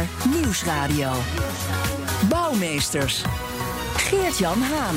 BNR 0.00 0.28
Nieuwsradio. 0.40 1.12
Bouwmeesters. 2.28 3.24
Geert-Jan 3.96 4.62
Haan. 4.62 4.96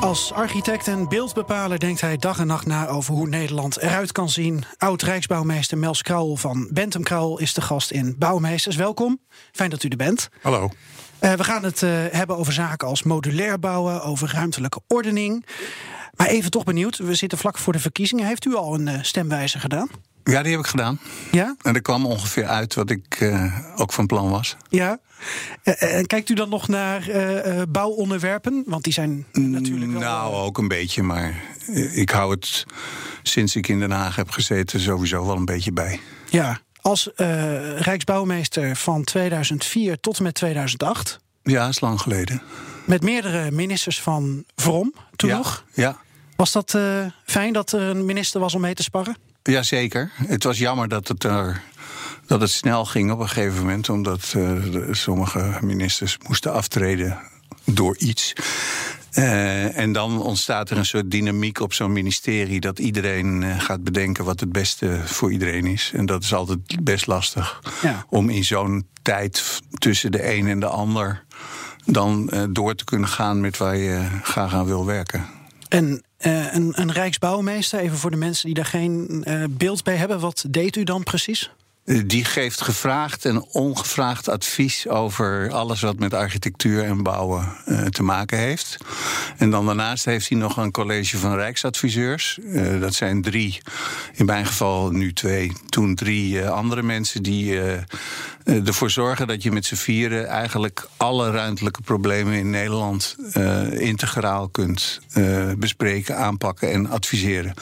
Als 0.00 0.32
architect 0.32 0.88
en 0.88 1.08
beeldbepaler 1.08 1.78
denkt 1.78 2.00
hij 2.00 2.16
dag 2.16 2.38
en 2.38 2.46
nacht 2.46 2.66
na 2.66 2.88
over 2.88 3.14
hoe 3.14 3.28
Nederland 3.28 3.78
eruit 3.78 4.12
kan 4.12 4.28
zien. 4.28 4.64
Oud-Rijksbouwmeester 4.76 5.78
Mels 5.78 6.02
Krauwel 6.02 6.36
van 6.36 6.68
Bentham 6.72 7.02
Krauwel 7.02 7.38
is 7.38 7.54
de 7.54 7.60
gast 7.60 7.90
in 7.90 8.14
Bouwmeesters. 8.18 8.76
Welkom, 8.76 9.20
fijn 9.52 9.70
dat 9.70 9.82
u 9.82 9.88
er 9.88 9.96
bent. 9.96 10.28
Hallo. 10.42 10.70
Eh, 11.18 11.32
we 11.32 11.44
gaan 11.44 11.64
het 11.64 11.82
eh, 11.82 11.90
hebben 12.10 12.36
over 12.36 12.52
zaken 12.52 12.88
als 12.88 13.02
modulair 13.02 13.58
bouwen, 13.58 14.02
over 14.02 14.30
ruimtelijke 14.32 14.80
ordening. 14.86 15.46
Maar 16.14 16.26
even 16.26 16.50
toch 16.50 16.64
benieuwd, 16.64 16.96
we 16.96 17.14
zitten 17.14 17.38
vlak 17.38 17.58
voor 17.58 17.72
de 17.72 17.78
verkiezingen. 17.78 18.26
Heeft 18.26 18.44
u 18.44 18.54
al 18.54 18.74
een 18.74 18.88
eh, 18.88 19.02
stemwijzer 19.02 19.60
gedaan? 19.60 19.88
Ja, 20.32 20.42
die 20.42 20.50
heb 20.52 20.60
ik 20.60 20.66
gedaan. 20.66 20.98
Ja? 21.32 21.56
En 21.62 21.74
er 21.74 21.82
kwam 21.82 22.06
ongeveer 22.06 22.46
uit 22.46 22.74
wat 22.74 22.90
ik 22.90 23.16
eh, 23.20 23.58
ook 23.76 23.92
van 23.92 24.06
plan 24.06 24.30
was. 24.30 24.56
Ja. 24.68 24.98
Eh, 25.62 25.94
En 25.98 26.06
kijkt 26.06 26.28
u 26.28 26.34
dan 26.34 26.48
nog 26.48 26.68
naar 26.68 27.08
eh, 27.08 27.60
eh, 27.60 27.68
bouwonderwerpen? 27.68 28.62
Want 28.66 28.84
die 28.84 28.92
zijn 28.92 29.26
natuurlijk 29.32 29.90
wel... 29.92 30.00
Nou, 30.00 30.34
ook 30.34 30.58
een 30.58 30.68
beetje, 30.68 31.02
maar 31.02 31.42
eh, 31.66 31.96
ik 31.98 32.10
hou 32.10 32.30
het 32.30 32.64
sinds 33.22 33.56
ik 33.56 33.68
in 33.68 33.78
Den 33.78 33.90
Haag 33.90 34.16
heb 34.16 34.30
gezeten 34.30 34.80
sowieso 34.80 35.26
wel 35.26 35.36
een 35.36 35.44
beetje 35.44 35.72
bij. 35.72 36.00
Ja, 36.30 36.60
als 36.80 37.14
eh, 37.14 37.80
Rijksbouwmeester 37.80 38.76
van 38.76 39.04
2004 39.04 40.00
tot 40.00 40.16
en 40.18 40.22
met 40.22 40.34
2008... 40.34 41.18
Ja, 41.42 41.68
is 41.68 41.80
lang 41.80 42.00
geleden. 42.00 42.42
met 42.84 43.02
meerdere 43.02 43.50
ministers 43.50 44.00
van 44.02 44.44
Vrom 44.56 44.94
toen 45.16 45.28
ja, 45.30 45.36
nog. 45.36 45.64
Ja. 45.74 45.96
Was 46.36 46.52
dat 46.52 46.74
eh, 46.74 47.06
fijn 47.24 47.52
dat 47.52 47.72
er 47.72 47.80
een 47.80 48.04
minister 48.04 48.40
was 48.40 48.54
om 48.54 48.60
mee 48.60 48.74
te 48.74 48.82
sparren? 48.82 49.16
Jazeker. 49.52 50.10
Het 50.26 50.44
was 50.44 50.58
jammer 50.58 50.88
dat 50.88 51.08
het, 51.08 51.24
er, 51.24 51.62
dat 52.26 52.40
het 52.40 52.50
snel 52.50 52.84
ging 52.84 53.10
op 53.10 53.20
een 53.20 53.28
gegeven 53.28 53.58
moment, 53.58 53.88
omdat 53.88 54.20
eh, 54.22 54.32
de- 54.70 54.88
sommige 54.90 55.58
ministers 55.60 56.16
moesten 56.28 56.52
aftreden 56.52 57.18
door 57.64 57.96
iets. 57.98 58.32
Eh, 59.10 59.78
en 59.78 59.92
dan 59.92 60.22
ontstaat 60.22 60.70
er 60.70 60.76
een 60.78 60.86
soort 60.86 61.10
dynamiek 61.10 61.60
op 61.60 61.72
zo'n 61.72 61.92
ministerie 61.92 62.60
dat 62.60 62.78
iedereen 62.78 63.42
eh, 63.42 63.60
gaat 63.60 63.84
bedenken 63.84 64.24
wat 64.24 64.40
het 64.40 64.52
beste 64.52 65.00
voor 65.04 65.32
iedereen 65.32 65.66
is. 65.66 65.90
En 65.94 66.06
dat 66.06 66.22
is 66.22 66.34
altijd 66.34 66.84
best 66.84 67.06
lastig 67.06 67.60
Ja. 67.82 68.04
om 68.08 68.30
in 68.30 68.44
zo'n 68.44 68.86
tijd 69.02 69.60
tussen 69.78 70.12
de 70.12 70.34
een 70.34 70.48
en 70.48 70.60
de 70.60 70.66
ander 70.66 71.24
dan 71.84 72.30
door 72.50 72.74
te 72.74 72.84
kunnen 72.84 73.08
gaan 73.08 73.40
met 73.40 73.56
waar 73.56 73.76
je 73.76 74.06
graag 74.22 74.54
aan 74.54 74.64
wil 74.66 74.86
werken. 74.86 75.26
En 75.68 76.02
eh, 76.16 76.54
een, 76.54 76.72
een 76.74 76.92
Rijksbouwmeester, 76.92 77.78
even 77.78 77.96
voor 77.96 78.10
de 78.10 78.16
mensen 78.16 78.46
die 78.46 78.54
daar 78.54 78.64
geen 78.64 79.22
eh, 79.24 79.44
beeld 79.50 79.84
bij 79.84 79.96
hebben, 79.96 80.20
wat 80.20 80.44
deed 80.50 80.76
u 80.76 80.84
dan 80.84 81.02
precies? 81.02 81.50
Die 81.88 82.24
geeft 82.24 82.60
gevraagd 82.60 83.24
en 83.24 83.44
ongevraagd 83.52 84.28
advies 84.28 84.88
over 84.88 85.50
alles 85.52 85.80
wat 85.80 85.98
met 85.98 86.14
architectuur 86.14 86.84
en 86.84 87.02
bouwen 87.02 87.48
eh, 87.64 87.84
te 87.84 88.02
maken 88.02 88.38
heeft. 88.38 88.76
En 89.36 89.50
dan 89.50 89.66
daarnaast 89.66 90.04
heeft 90.04 90.28
hij 90.28 90.38
nog 90.38 90.56
een 90.56 90.70
college 90.70 91.18
van 91.18 91.34
Rijksadviseurs. 91.34 92.38
Eh, 92.54 92.80
dat 92.80 92.94
zijn 92.94 93.22
drie, 93.22 93.60
in 94.12 94.24
mijn 94.24 94.46
geval 94.46 94.90
nu 94.90 95.12
twee, 95.12 95.52
toen 95.68 95.94
drie 95.94 96.40
eh, 96.40 96.50
andere 96.50 96.82
mensen 96.82 97.22
die 97.22 97.60
ervoor 98.44 98.90
zorgen 98.90 99.26
dat 99.26 99.42
je 99.42 99.52
met 99.52 99.64
z'n 99.64 99.74
vieren 99.74 100.26
eigenlijk 100.26 100.88
alle 100.96 101.30
ruimtelijke 101.30 101.82
problemen 101.82 102.34
in 102.34 102.50
Nederland 102.50 103.16
integraal 103.70 104.48
kunt 104.48 105.00
bespreken, 105.58 106.16
aanpakken 106.16 106.72
en 106.72 106.90
adviseren. 106.90 107.54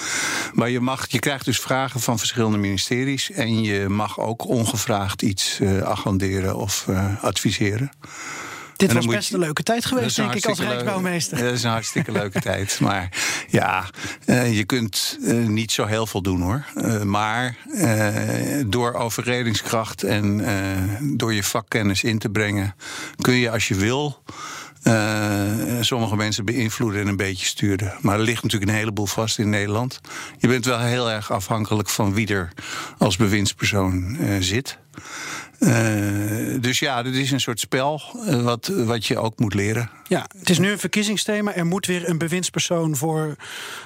Maar 0.52 0.70
je, 0.70 0.80
mag, 0.80 1.10
je 1.10 1.18
krijgt 1.18 1.44
dus 1.44 1.60
vragen 1.60 2.00
van 2.00 2.18
verschillende 2.18 2.58
ministeries 2.58 3.30
en 3.30 3.62
je 3.62 3.88
mag 3.88 4.15
ook 4.18 4.46
ongevraagd 4.48 5.22
iets 5.22 5.60
eh, 5.60 5.78
agenderen 5.80 6.56
of 6.56 6.84
eh, 6.88 7.24
adviseren. 7.24 7.90
Dit 8.76 8.92
was 8.92 9.06
best 9.06 9.28
je- 9.28 9.34
een 9.34 9.40
leuke 9.40 9.62
tijd 9.62 9.84
geweest, 9.84 10.16
denk 10.16 10.34
ik, 10.34 10.46
als 10.46 10.58
Rijksbouwmeester. 10.60 11.38
Dat 11.38 11.52
is 11.52 11.62
een 11.62 11.70
hartstikke 11.70 12.12
leuke 12.12 12.40
tijd. 12.50 12.80
Maar 12.80 13.08
ja, 13.48 13.84
eh, 14.24 14.56
je 14.56 14.64
kunt 14.64 15.18
niet 15.46 15.72
zo 15.72 15.84
heel 15.86 16.06
veel 16.06 16.22
doen 16.22 16.40
hoor. 16.42 16.64
Maar 17.04 17.56
door 18.66 18.92
overredingskracht 18.94 20.02
en 20.02 20.44
door 21.16 21.34
je 21.34 21.42
vakkennis 21.42 22.04
in 22.04 22.18
te 22.18 22.28
brengen, 22.28 22.74
kun 23.20 23.34
je 23.34 23.50
als 23.50 23.68
je 23.68 23.74
wil. 23.74 24.22
Eh, 24.86 25.80
sommige 25.80 26.16
mensen 26.16 26.44
beïnvloeden 26.44 27.00
en 27.00 27.06
een 27.06 27.16
beetje 27.16 27.46
sturen. 27.46 27.94
Maar 28.00 28.18
er 28.18 28.24
ligt 28.24 28.42
natuurlijk 28.42 28.70
een 28.70 28.76
heleboel 28.76 29.06
vast 29.06 29.38
in 29.38 29.50
Nederland. 29.50 30.00
Je 30.38 30.48
bent 30.48 30.64
wel 30.64 30.78
heel 30.78 31.10
erg 31.10 31.32
afhankelijk 31.32 31.88
van 31.88 32.14
wie 32.14 32.28
er 32.28 32.52
als 32.98 33.16
bewindspersoon 33.16 34.16
eh, 34.16 34.36
zit. 34.40 34.78
Eh, 35.58 35.70
dus 36.60 36.78
ja, 36.78 37.02
dit 37.02 37.14
is 37.14 37.30
een 37.30 37.40
soort 37.40 37.60
spel 37.60 38.02
wat, 38.42 38.66
wat 38.66 39.06
je 39.06 39.18
ook 39.18 39.38
moet 39.38 39.54
leren. 39.54 39.90
Ja, 40.08 40.26
het 40.38 40.50
is 40.50 40.58
nu 40.58 40.70
een 40.70 40.78
verkiezingsthema. 40.78 41.54
Er 41.54 41.66
moet 41.66 41.86
weer 41.86 42.08
een 42.08 42.18
bewindspersoon 42.18 42.96
voor 42.96 43.36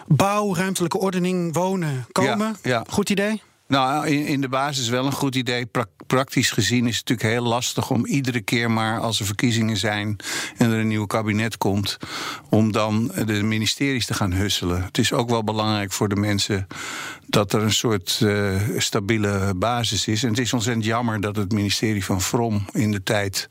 bouw, 0.07 0.55
ruimtelijke 0.55 0.99
ordening, 0.99 1.55
wonen 1.55 2.07
komen. 2.13 2.57
Ja, 2.63 2.71
ja. 2.71 2.85
Goed 2.89 3.11
idee? 3.11 3.43
Nou, 3.71 4.07
in, 4.07 4.27
in 4.27 4.41
de 4.41 4.49
basis 4.49 4.89
wel 4.89 5.07
een 5.07 5.13
goed 5.13 5.35
idee. 5.35 5.67
Pra- 5.67 5.87
praktisch 6.07 6.51
gezien 6.51 6.87
is 6.87 6.99
het 6.99 7.09
natuurlijk 7.09 7.37
heel 7.39 7.49
lastig 7.49 7.91
om 7.91 8.07
iedere 8.07 8.41
keer 8.41 8.71
maar 8.71 9.01
als 9.01 9.21
er 9.21 9.27
verkiezingen 9.27 9.77
zijn 9.77 10.17
en 10.57 10.71
er 10.71 10.79
een 10.79 10.89
nieuw 10.89 11.07
kabinet 11.07 11.59
komt, 11.59 11.97
om 12.49 12.73
dan 12.73 13.13
de 13.27 13.43
ministeries 13.43 14.07
te 14.07 14.15
gaan 14.15 14.33
husselen. 14.33 14.83
Het 14.83 14.99
is 14.99 15.13
ook 15.13 15.31
wel 15.31 15.45
belangrijk 15.45 15.93
voor 15.93 16.09
de 16.09 16.17
mensen 16.17 16.67
dat 17.31 17.53
er 17.53 17.63
een 17.63 17.73
soort 17.73 18.21
eh, 18.23 18.55
stabiele 18.77 19.55
basis 19.57 20.07
is. 20.07 20.23
En 20.23 20.29
het 20.29 20.39
is 20.39 20.53
ontzettend 20.53 20.85
jammer 20.85 21.21
dat 21.21 21.37
het 21.37 21.53
ministerie 21.53 22.05
van 22.05 22.21
Vrom 22.21 22.65
in 22.73 22.91
de 22.91 23.03
tijd 23.03 23.47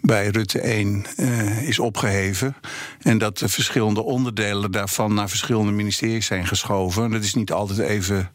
bij 0.00 0.28
Rutte 0.28 0.60
1 0.60 1.06
eh, 1.16 1.68
is 1.68 1.78
opgeheven. 1.78 2.56
En 3.00 3.18
dat 3.18 3.38
de 3.38 3.48
verschillende 3.48 4.02
onderdelen 4.02 4.72
daarvan 4.72 5.14
naar 5.14 5.28
verschillende 5.28 5.72
ministeries 5.72 6.26
zijn 6.26 6.46
geschoven. 6.46 7.10
Dat 7.10 7.22
is 7.22 7.34
niet 7.34 7.52
altijd 7.52 7.78
even 7.78 8.30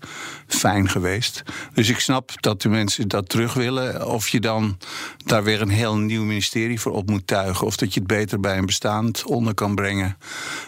fijn 0.48 0.90
geweest. 0.90 1.44
Dus 1.74 1.90
ik 1.90 2.00
snap 2.00 2.32
dat 2.40 2.62
de 2.62 2.70
mensen 2.70 3.08
dat 3.08 3.30
terug 3.30 3.54
willen. 3.54 4.08
Of 4.08 4.28
je 4.28 4.40
dan 4.40 4.78
daar 5.26 5.44
weer 5.44 5.62
een 5.62 5.70
heel 5.70 5.98
nieuw 5.98 6.24
ministerie 6.24 6.80
voor 6.80 6.92
op 6.92 7.10
moet 7.10 7.28
tuigen. 7.28 7.68
Of 7.68 7.76
dat 7.76 7.94
je 7.94 8.00
het 8.00 8.10
beter 8.10 8.40
bij 8.40 8.58
een 8.58 8.66
bestaand 8.66 9.24
onder 9.26 9.54
kan 9.54 9.76
brengen. 9.76 10.18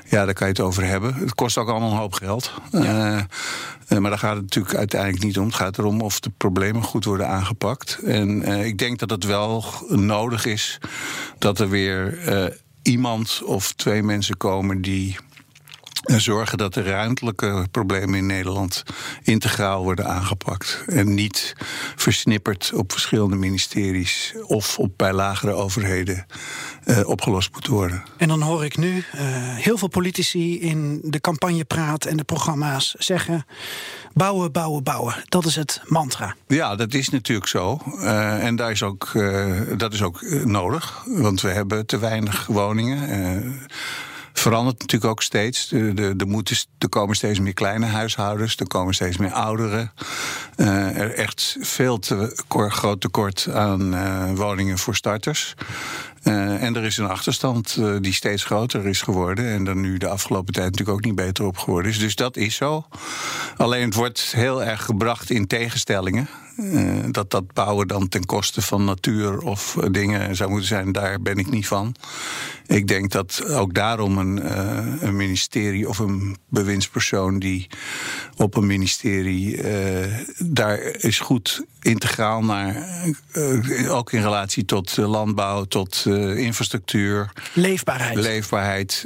Ja, 0.09 0.25
daar 0.25 0.33
kan 0.33 0.47
je 0.47 0.53
het 0.53 0.61
over 0.61 0.83
hebben. 0.83 1.13
Het 1.13 1.35
kost 1.35 1.57
ook 1.57 1.69
allemaal 1.69 1.91
een 1.91 1.97
hoop 1.97 2.13
geld. 2.13 2.53
Eh, 2.71 3.19
maar 4.03 4.11
daar 4.11 4.19
gaat 4.19 4.35
het 4.35 4.43
natuurlijk 4.43 4.75
uiteindelijk 4.75 5.23
niet 5.23 5.37
om. 5.37 5.45
Het 5.45 5.55
gaat 5.55 5.77
erom 5.77 6.01
of 6.01 6.19
de 6.19 6.31
problemen 6.37 6.83
goed 6.83 7.05
worden 7.05 7.27
aangepakt. 7.27 7.99
En 8.05 8.43
eh, 8.43 8.65
ik 8.65 8.77
denk 8.77 8.99
dat 8.99 9.09
het 9.09 9.23
wel 9.23 9.63
nodig 9.87 10.45
is 10.45 10.79
dat 11.37 11.59
er 11.59 11.69
weer 11.69 12.19
eh, 12.19 12.45
iemand 12.81 13.41
of 13.45 13.73
twee 13.73 14.03
mensen 14.03 14.37
komen 14.37 14.81
die 14.81 15.17
zorgen 16.03 16.57
dat 16.57 16.73
de 16.73 16.81
ruimtelijke 16.81 17.67
problemen 17.71 18.15
in 18.15 18.25
Nederland 18.25 18.83
integraal 19.21 19.83
worden 19.83 20.07
aangepakt. 20.07 20.83
En 20.87 21.13
niet 21.13 21.55
versnipperd 21.95 22.71
op 22.73 22.91
verschillende 22.91 23.35
ministeries 23.35 24.33
of 24.47 24.79
op 24.79 24.93
bij 24.97 25.13
lagere 25.13 25.51
overheden 25.51 26.25
eh, 26.83 27.07
opgelost 27.07 27.53
moet 27.53 27.67
worden. 27.67 28.03
En 28.17 28.27
dan 28.27 28.41
hoor 28.41 28.65
ik 28.65 28.77
nu 28.77 29.03
eh, 29.11 29.21
heel 29.55 29.77
veel 29.77 29.87
politici 29.87 30.59
in 30.59 30.99
de 31.03 31.19
campagnepraat 31.19 32.05
en 32.05 32.17
de 32.17 32.23
programma's 32.23 32.95
zeggen: 32.97 33.45
bouwen, 34.13 34.51
bouwen, 34.51 34.83
bouwen. 34.83 35.15
Dat 35.25 35.45
is 35.45 35.55
het 35.55 35.81
mantra. 35.85 36.35
Ja, 36.47 36.75
dat 36.75 36.93
is 36.93 37.09
natuurlijk 37.09 37.47
zo. 37.47 37.79
Eh, 37.99 38.45
en 38.45 38.55
daar 38.55 38.71
is 38.71 38.83
ook, 38.83 39.11
dat 39.77 39.93
is 39.93 40.01
ook 40.01 40.21
nodig. 40.45 41.03
Want 41.05 41.41
we 41.41 41.49
hebben 41.49 41.85
te 41.85 41.99
weinig 41.99 42.45
woningen. 42.45 43.61
Verandert 44.33 44.79
natuurlijk 44.79 45.11
ook 45.11 45.21
steeds. 45.21 45.71
Er, 45.71 46.15
komen 46.89 47.15
steeds 47.15 47.39
meer 47.39 47.53
kleine 47.53 47.85
huishoudens, 47.85 48.55
er 48.55 48.67
komen 48.67 48.93
steeds 48.93 49.17
meer 49.17 49.31
ouderen. 49.31 49.91
Eh, 50.55 50.97
er 50.97 51.13
echt 51.13 51.57
veel 51.59 51.99
te 51.99 52.43
groot 52.69 53.01
tekort 53.01 53.47
aan 53.53 53.93
eh, 53.93 54.31
woningen 54.33 54.77
voor 54.77 54.95
starters. 54.95 55.55
Uh, 56.23 56.63
en 56.63 56.75
er 56.75 56.83
is 56.83 56.97
een 56.97 57.07
achterstand 57.07 57.75
uh, 57.79 57.95
die 58.01 58.13
steeds 58.13 58.43
groter 58.43 58.87
is 58.87 59.01
geworden. 59.01 59.45
En 59.45 59.67
er 59.67 59.75
nu 59.75 59.97
de 59.97 60.07
afgelopen 60.07 60.53
tijd 60.53 60.71
natuurlijk 60.71 60.97
ook 60.97 61.05
niet 61.05 61.15
beter 61.15 61.45
op 61.45 61.57
geworden 61.57 61.91
is. 61.91 61.99
Dus 61.99 62.15
dat 62.15 62.37
is 62.37 62.55
zo. 62.55 62.85
Alleen 63.57 63.85
het 63.85 63.95
wordt 63.95 64.33
heel 64.35 64.63
erg 64.63 64.83
gebracht 64.83 65.29
in 65.29 65.47
tegenstellingen. 65.47 66.27
Uh, 66.57 67.03
dat 67.11 67.31
dat 67.31 67.53
bouwen 67.53 67.87
dan 67.87 68.07
ten 68.07 68.25
koste 68.25 68.61
van 68.61 68.85
natuur 68.85 69.39
of 69.39 69.77
dingen 69.91 70.35
zou 70.35 70.49
moeten 70.49 70.67
zijn, 70.67 70.91
daar 70.91 71.21
ben 71.21 71.37
ik 71.37 71.49
niet 71.49 71.67
van. 71.67 71.95
Ik 72.67 72.87
denk 72.87 73.11
dat 73.11 73.45
ook 73.49 73.73
daarom 73.73 74.17
een, 74.17 74.57
een 75.05 75.15
ministerie 75.15 75.89
of 75.89 75.99
een 75.99 76.37
bewindspersoon 76.49 77.39
die 77.39 77.67
op 78.37 78.55
een 78.55 78.65
ministerie 78.65 79.61
daar 80.37 80.79
is 80.79 81.19
goed 81.19 81.65
integraal 81.81 82.43
naar, 82.43 82.87
ook 83.89 84.11
in 84.11 84.21
relatie 84.21 84.65
tot 84.65 84.97
landbouw, 84.97 85.63
tot 85.63 86.05
infrastructuur. 86.37 87.31
Leefbaarheid. 87.53 88.15
Leefbaarheid. 88.15 89.05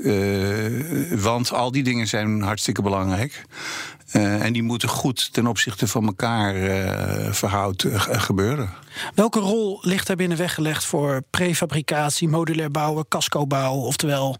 want 1.09 1.51
al 1.51 1.71
die 1.71 1.83
dingen 1.83 2.07
zijn 2.07 2.41
hartstikke 2.41 2.81
belangrijk. 2.81 3.45
Uh, 4.13 4.45
en 4.45 4.53
die 4.53 4.63
moeten 4.63 4.89
goed 4.89 5.33
ten 5.33 5.47
opzichte 5.47 5.87
van 5.87 6.05
elkaar 6.05 6.55
uh, 6.55 7.31
verhoud 7.31 7.85
gebeuren. 7.97 8.69
Welke 9.15 9.39
rol 9.39 9.79
ligt 9.81 10.07
daar 10.07 10.15
binnen 10.15 10.37
weggelegd 10.37 10.85
voor 10.85 11.21
prefabricatie, 11.29 12.29
modulair 12.29 12.71
bouwen, 12.71 13.07
cascobouw? 13.07 13.73
Oftewel, 13.73 14.37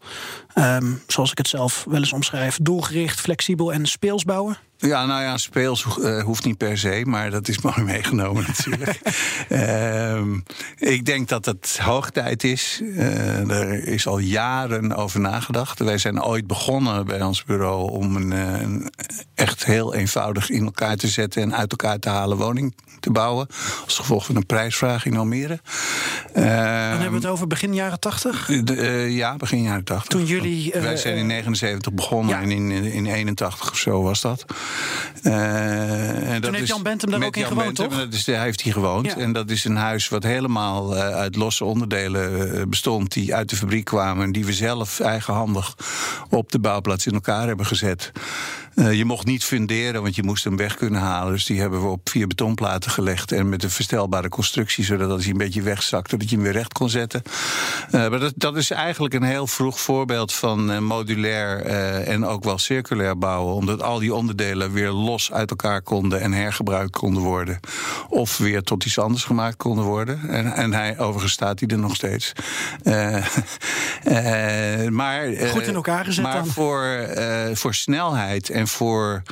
um, 0.58 1.02
zoals 1.08 1.32
ik 1.32 1.38
het 1.38 1.48
zelf 1.48 1.86
wel 1.90 2.00
eens 2.00 2.14
omschrijf, 2.14 2.58
doelgericht, 2.62 3.20
flexibel 3.20 3.74
en 3.74 3.86
speels 3.86 4.24
bouwen? 4.24 4.58
Ja, 4.80 5.06
nou 5.06 5.22
ja, 5.22 5.38
speels 5.38 5.86
uh, 6.00 6.24
hoeft 6.24 6.46
niet 6.46 6.58
per 6.58 6.78
se, 6.78 7.02
maar 7.06 7.30
dat 7.30 7.48
is 7.48 7.62
mooi 7.68 7.82
meegenomen 7.82 8.44
natuurlijk. 8.48 9.00
uh, 9.50 10.22
ik 10.96 11.06
denk 11.06 11.28
dat 11.30 11.46
het 11.46 11.80
hoog 11.82 12.10
tijd 12.10 12.44
is. 12.44 12.80
Uh, 12.84 13.50
er 13.50 13.88
is 13.88 14.08
al 14.08 14.18
jaren 14.18 14.96
over 14.96 15.20
nagedacht. 15.20 15.80
Wij 15.80 15.98
zijn 15.98 16.24
ooit 16.24 16.48
begonnen 16.48 17.06
bij 17.06 17.22
ons 17.22 17.44
bureau 17.44 17.92
om 17.92 18.16
een, 18.16 18.32
een, 18.32 18.92
echt 19.36 19.66
heel 19.66 19.94
eenvoudig 19.94 20.50
in 20.50 20.64
elkaar 20.64 20.96
te 20.96 21.08
zetten 21.08 21.42
en 21.42 21.56
uit 21.56 21.72
elkaar 21.72 22.00
te 22.00 22.10
halen 22.10 22.38
woning 22.38 22.76
te 23.00 23.12
bouwen. 23.12 23.48
Als 23.86 23.98
gevolg 23.98 24.26
van 24.26 24.36
een 24.36 24.46
prijsvraag 24.46 25.06
in 25.06 25.18
Almere. 25.18 25.60
Dan 26.34 26.44
hebben 26.44 27.10
we 27.10 27.16
het 27.16 27.26
over 27.26 27.48
begin 27.48 27.74
jaren 27.74 28.00
80? 28.00 28.50
ja, 29.08 29.36
begin 29.36 29.62
jaren 29.62 29.84
80. 29.84 30.10
Toen 30.10 30.26
jullie. 30.26 30.47
Wij 30.74 30.98
zijn 30.98 31.18
in 31.18 31.28
79 31.28 31.94
begonnen 31.94 32.36
ja. 32.36 32.42
en 32.42 32.52
in, 32.52 32.72
in 32.72 33.06
81 33.06 33.72
of 33.72 33.78
zo 33.78 34.02
was 34.02 34.22
dat. 34.22 34.46
Uh, 35.24 35.34
en 35.34 36.34
dat 36.34 36.42
Toen 36.42 36.54
heeft 36.54 36.68
Jan 36.68 36.84
Bentham 36.84 37.12
daar 37.12 37.24
ook 37.24 37.36
in 37.36 37.42
Jan 37.42 37.52
gewoond, 37.52 37.78
Bentham, 37.78 38.00
toch? 38.00 38.10
Dus 38.10 38.26
hij 38.26 38.42
heeft 38.42 38.62
hier 38.62 38.74
gewoond. 38.74 39.06
Ja. 39.06 39.18
En 39.18 39.34
dat 39.34 39.50
is 39.50 39.66
een 39.66 39.76
huis 39.76 40.10
wat 40.10 40.24
helemaal 40.24 40.96
uit 40.96 41.36
losse 41.36 41.66
onderdelen 41.66 42.70
bestond... 42.70 43.14
die 43.14 43.36
uit 43.36 43.50
de 43.50 43.56
fabriek 43.56 43.86
kwamen 43.86 44.24
en 44.24 44.32
die 44.32 44.46
we 44.46 44.54
zelf 44.54 45.00
eigenhandig 45.00 45.76
op 46.30 46.52
de 46.52 46.60
bouwplaats 46.60 47.06
in 47.06 47.14
elkaar 47.14 47.48
hebben 47.48 47.66
gezet. 47.66 48.12
Uh, 48.78 48.94
je 48.94 49.06
mocht 49.06 49.26
niet 49.26 49.44
funderen, 49.44 50.02
want 50.02 50.16
je 50.16 50.24
moest 50.24 50.44
hem 50.44 50.58
weg 50.58 50.76
kunnen 50.76 51.02
halen. 51.02 51.34
Dus 51.34 51.46
die 51.46 51.60
hebben 51.60 51.82
we 51.82 51.88
op 51.88 52.10
vier 52.10 52.28
betonplaten 52.28 52.92
gelegd. 52.92 53.32
En 53.32 53.50
met 53.50 53.64
een 53.64 53.70
verstelbare 53.70 54.30
constructie, 54.30 54.84
zodat 54.84 55.10
als 55.10 55.24
hij 55.24 55.32
een 55.32 55.38
beetje 55.38 55.62
wegzakte, 55.62 56.18
dat 56.18 56.30
je 56.30 56.36
hem 56.36 56.44
weer 56.44 56.54
recht 56.54 56.74
kon 56.74 56.90
zetten. 56.90 57.22
Uh, 57.92 58.10
maar 58.10 58.20
dat, 58.20 58.34
dat 58.36 58.58
is 58.58 58.72
eigenlijk 58.72 59.14
een 59.14 59.24
heel 59.24 59.48
vroeg 59.48 59.80
voorbeeld 59.80 60.34
van 60.34 60.72
uh, 60.72 60.80
modulair 60.80 61.62
en 62.06 62.26
ook 62.26 62.44
wel 62.44 62.58
circulair 62.58 63.18
bouwen. 63.18 63.54
Omdat 63.54 63.82
al 63.82 64.00
die 64.00 64.14
onderdelen 64.14 64.72
weer 64.72 64.90
los 64.90 65.32
uit 65.32 65.50
elkaar 65.50 65.82
konden 65.82 66.22
en 66.22 66.32
hergebruikt 66.32 66.98
konden 66.98 67.24
worden. 67.24 67.60
Of 68.10 68.38
weer 68.38 68.62
tot 68.62 68.86
iets 68.86 69.00
anders 69.00 69.24
gemaakt 69.24 69.58
konden 69.58 69.86
worden. 69.86 70.30
En, 70.30 70.54
en 70.54 70.74
hij, 70.74 71.00
overigens 71.00 71.34
staat 71.34 71.60
hij 71.60 71.70
er 71.70 71.80
nog 71.80 71.96
steeds. 71.96 72.34
maar, 74.90 75.28
Goed 75.52 75.68
in 75.68 75.76
elkaar 75.76 76.06
gezet 76.06 76.24
maar 76.24 76.34
dan. 76.34 76.48
Voor, 76.48 77.10
voor 77.54 77.74
snelheid 77.74 78.50
en 78.50 78.67
voor 78.68 79.24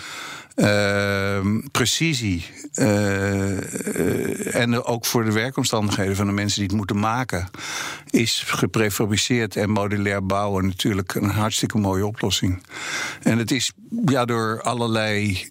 uh, 0.56 1.40
precisie. 1.72 2.46
Uh, 2.76 4.56
en 4.56 4.84
ook 4.84 5.06
voor 5.06 5.26
de 5.26 5.32
werkomstandigheden 5.32 6.16
van 6.16 6.26
de 6.26 6.32
mensen 6.32 6.60
die 6.60 6.68
het 6.68 6.78
moeten 6.78 7.00
maken, 7.00 7.50
is 8.10 8.44
geprefabriceerd 8.46 9.56
en 9.56 9.70
modulair 9.70 10.26
bouwen 10.26 10.66
natuurlijk 10.66 11.16
een 11.16 11.30
hartstikke 11.30 11.78
mooie 11.78 12.06
oplossing. 12.06 12.64
En 13.22 13.38
het 13.38 13.52
is 13.52 13.72
ja, 14.06 14.26
door 14.26 14.62
allerlei 14.62 15.50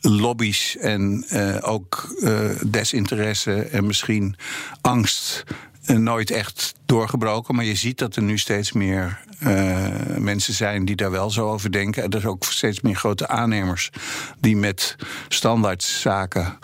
lobby's 0.00 0.76
en 0.76 1.24
uh, 1.32 1.56
ook 1.60 2.16
desinteresse 2.66 3.62
en 3.62 3.86
misschien 3.86 4.36
angst 4.80 5.44
nooit 5.86 6.30
echt 6.30 6.74
doorgebroken. 6.92 7.54
Maar 7.54 7.64
je 7.64 7.74
ziet 7.74 7.98
dat 7.98 8.16
er 8.16 8.22
nu 8.22 8.38
steeds 8.38 8.72
meer 8.72 9.20
uh, 9.46 9.86
mensen 10.18 10.54
zijn 10.54 10.84
die 10.84 10.96
daar 10.96 11.10
wel 11.10 11.30
zo 11.30 11.50
over 11.50 11.72
denken. 11.72 12.02
Er 12.02 12.20
zijn 12.20 12.32
ook 12.32 12.44
steeds 12.44 12.80
meer 12.80 12.94
grote 12.94 13.28
aannemers 13.28 13.90
die 14.40 14.56
met 14.56 14.96
standaardzaken 15.28 16.58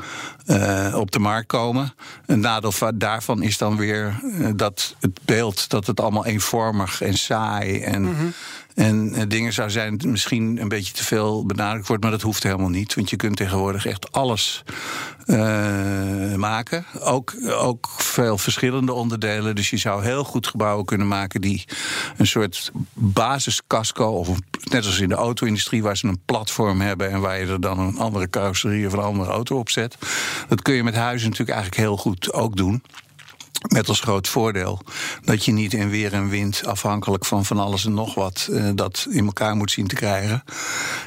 uh, 0.47 0.95
op 0.97 1.11
de 1.11 1.19
markt 1.19 1.47
komen. 1.47 1.95
Een 2.27 2.41
nadeel 2.41 2.73
daarvan 2.95 3.43
is 3.43 3.59
dan 3.59 3.77
weer 3.77 4.21
uh, 4.23 4.49
dat 4.57 4.97
het 5.01 5.21
beeld 5.25 5.69
dat 5.69 5.87
het 5.87 6.01
allemaal 6.01 6.27
eenvormig 6.27 7.03
en 7.03 7.15
saai 7.15 7.81
en. 7.83 8.03
Mm 8.03 8.15
-hmm. 8.15 8.33
En 8.75 9.29
dingen 9.29 9.53
zou 9.53 9.71
zijn 9.71 10.01
misschien 10.07 10.59
een 10.61 10.69
beetje 10.69 10.93
te 10.93 11.05
veel 11.05 11.47
benadrukt 11.47 11.87
wordt, 11.87 12.03
maar 12.03 12.13
dat 12.13 12.23
hoeft 12.23 12.43
helemaal 12.43 12.69
niet. 12.69 12.95
Want 12.95 13.11
je 13.11 13.17
kunt 13.17 13.37
tegenwoordig 13.37 13.87
echt 13.87 14.13
alles 14.13 14.65
maken. 16.37 16.85
Ook, 17.01 17.35
ook 17.47 17.89
veel 17.97 18.39
verschillende 18.39 18.93
onderdelen. 18.93 19.55
Dus 19.55 19.71
je 19.71 19.77
zou 19.77 20.05
heel 20.05 20.18
goed 20.25 20.47
gebouwen 20.47 20.85
kunnen 20.85 21.09
maken 21.09 21.41
die 21.41 21.65
een 22.17 22.27
soort 22.27 22.71
basiscasco, 22.95 24.05
of 24.05 24.29
net 24.71 24.87
als 24.87 25.01
in 25.01 25.09
de 25.09 25.15
auto-industrie, 25.15 25.83
waar 25.83 25.97
ze 25.97 26.07
een 26.07 26.21
platform 26.25 26.81
hebben 26.81 27.11
en 27.11 27.21
waar 27.21 27.41
je 27.41 27.47
er 27.47 27.61
dan 27.61 27.79
een 27.79 27.99
andere 27.99 28.31
carrosserie 28.31 28.87
of 28.87 28.93
een 28.93 28.99
andere 28.99 29.31
auto 29.31 29.59
op 29.59 29.71
zet. 29.71 29.97
Dat 30.49 30.63
kun 30.63 30.75
je 30.75 30.83
met 30.83 30.95
huizen 30.95 31.31
natuurlijk 31.31 31.59
eigenlijk 31.59 31.81
heel 31.81 31.97
goed 31.97 32.33
ook 32.33 32.57
doen. 32.57 32.83
Met 33.69 33.89
als 33.89 34.01
groot 34.01 34.29
voordeel 34.29 34.81
dat 35.25 35.45
je 35.45 35.53
niet 35.53 35.73
in 35.73 35.91
weer 35.91 36.13
en 36.13 36.29
wind, 36.29 36.67
afhankelijk 36.67 37.25
van 37.25 37.45
van 37.45 37.59
alles 37.59 37.85
en 37.85 37.95
nog 37.95 38.15
wat, 38.15 38.49
uh, 38.51 38.71
dat 38.75 39.07
in 39.11 39.27
elkaar 39.27 39.57
moet 39.57 39.71
zien 39.71 39.87
te 39.87 39.95
krijgen. 39.95 40.45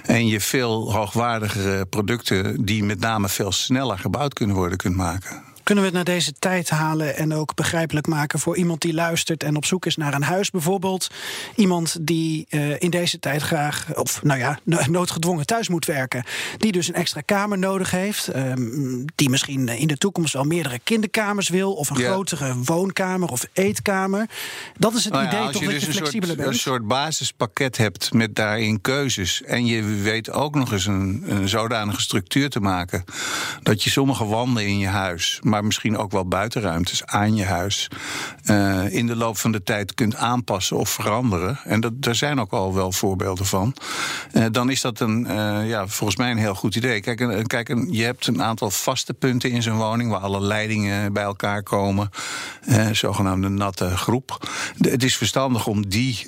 En 0.05 0.27
je 0.27 0.39
veel 0.39 0.93
hoogwaardigere 0.93 1.85
producten, 1.85 2.65
die 2.65 2.83
met 2.83 2.99
name 2.99 3.29
veel 3.29 3.51
sneller 3.51 3.99
gebouwd 3.99 4.33
kunnen 4.33 4.55
worden, 4.55 4.77
kunt 4.77 4.95
maken. 4.95 5.50
Kunnen 5.63 5.83
we 5.83 5.89
het 5.89 6.05
naar 6.05 6.15
deze 6.15 6.33
tijd 6.39 6.69
halen 6.69 7.15
en 7.15 7.33
ook 7.33 7.55
begrijpelijk 7.55 8.07
maken 8.07 8.39
voor 8.39 8.57
iemand 8.57 8.81
die 8.81 8.93
luistert 8.93 9.43
en 9.43 9.55
op 9.55 9.65
zoek 9.65 9.85
is 9.85 9.95
naar 9.95 10.13
een 10.13 10.23
huis 10.23 10.49
bijvoorbeeld? 10.49 11.07
Iemand 11.55 11.97
die 12.01 12.47
uh, 12.49 12.81
in 12.81 12.89
deze 12.89 13.19
tijd 13.19 13.41
graag, 13.41 13.95
of 13.95 14.23
nou 14.23 14.39
ja, 14.39 14.59
noodgedwongen 14.89 15.45
thuis 15.45 15.69
moet 15.69 15.85
werken, 15.85 16.23
die 16.57 16.71
dus 16.71 16.87
een 16.87 16.93
extra 16.93 17.21
kamer 17.21 17.57
nodig 17.57 17.91
heeft, 17.91 18.35
um, 18.35 19.05
die 19.15 19.29
misschien 19.29 19.67
in 19.67 19.87
de 19.87 19.97
toekomst 19.97 20.33
wel 20.33 20.43
meerdere 20.43 20.79
kinderkamers 20.83 21.49
wil, 21.49 21.73
of 21.73 21.89
een 21.89 21.97
ja. 21.97 22.11
grotere 22.11 22.55
woonkamer 22.63 23.29
of 23.29 23.45
eetkamer. 23.53 24.29
Dat 24.77 24.93
is 24.93 25.03
het 25.03 25.13
nou 25.13 25.25
ja, 25.25 25.29
idee 25.29 25.51
toch 25.51 25.61
je 25.61 25.67
dat 25.67 25.75
dus 25.75 25.85
je 25.85 25.91
flexibeler 25.91 26.29
een 26.29 26.35
soort, 26.35 26.37
bent. 26.37 26.53
een 26.53 26.59
soort 26.59 26.87
basispakket 26.87 27.77
hebt 27.77 28.13
met 28.13 28.35
daarin 28.35 28.81
keuzes. 28.81 29.43
En 29.43 29.65
je 29.65 29.83
weet 29.83 30.31
ook 30.31 30.55
nog 30.55 30.71
eens 30.71 30.85
een, 30.85 31.23
een 31.27 31.49
zodanige 31.49 32.01
structuur 32.01 32.49
te 32.49 32.59
maken 32.59 33.03
dat 33.63 33.83
je 33.83 33.89
sommige 33.89 34.25
wanden 34.25 34.67
in 34.67 34.77
je 34.77 34.87
huis, 34.87 35.39
maar 35.51 35.65
misschien 35.65 35.97
ook 35.97 36.11
wel 36.11 36.27
buitenruimtes 36.27 37.05
aan 37.05 37.35
je 37.35 37.45
huis, 37.45 37.87
uh, 38.45 38.93
in 38.93 39.07
de 39.07 39.15
loop 39.15 39.37
van 39.37 39.51
de 39.51 39.63
tijd 39.63 39.93
kunt 39.93 40.15
aanpassen 40.15 40.77
of 40.77 40.89
veranderen. 40.89 41.59
En 41.63 41.81
dat, 41.81 42.01
daar 42.01 42.15
zijn 42.15 42.39
ook 42.39 42.51
al 42.51 42.73
wel 42.73 42.91
voorbeelden 42.91 43.45
van. 43.45 43.75
Uh, 44.33 44.45
dan 44.51 44.69
is 44.69 44.81
dat 44.81 44.99
een, 44.99 45.25
uh, 45.29 45.69
ja, 45.69 45.87
volgens 45.87 46.17
mij 46.17 46.31
een 46.31 46.37
heel 46.37 46.55
goed 46.55 46.75
idee. 46.75 47.01
Kijk, 47.01 47.19
een, 47.19 47.47
kijk 47.47 47.69
een, 47.69 47.87
je 47.91 48.03
hebt 48.03 48.27
een 48.27 48.43
aantal 48.43 48.69
vaste 48.69 49.13
punten 49.13 49.51
in 49.51 49.61
zo'n 49.61 49.77
woning 49.77 50.11
waar 50.11 50.19
alle 50.19 50.41
leidingen 50.41 51.13
bij 51.13 51.23
elkaar 51.23 51.63
komen. 51.63 52.09
zogenaamde 52.91 53.49
natte 53.49 53.97
groep. 53.97 54.47
Het 54.77 55.03
is 55.03 55.17
verstandig 55.17 55.67
om 55.67 55.87
die 55.87 56.25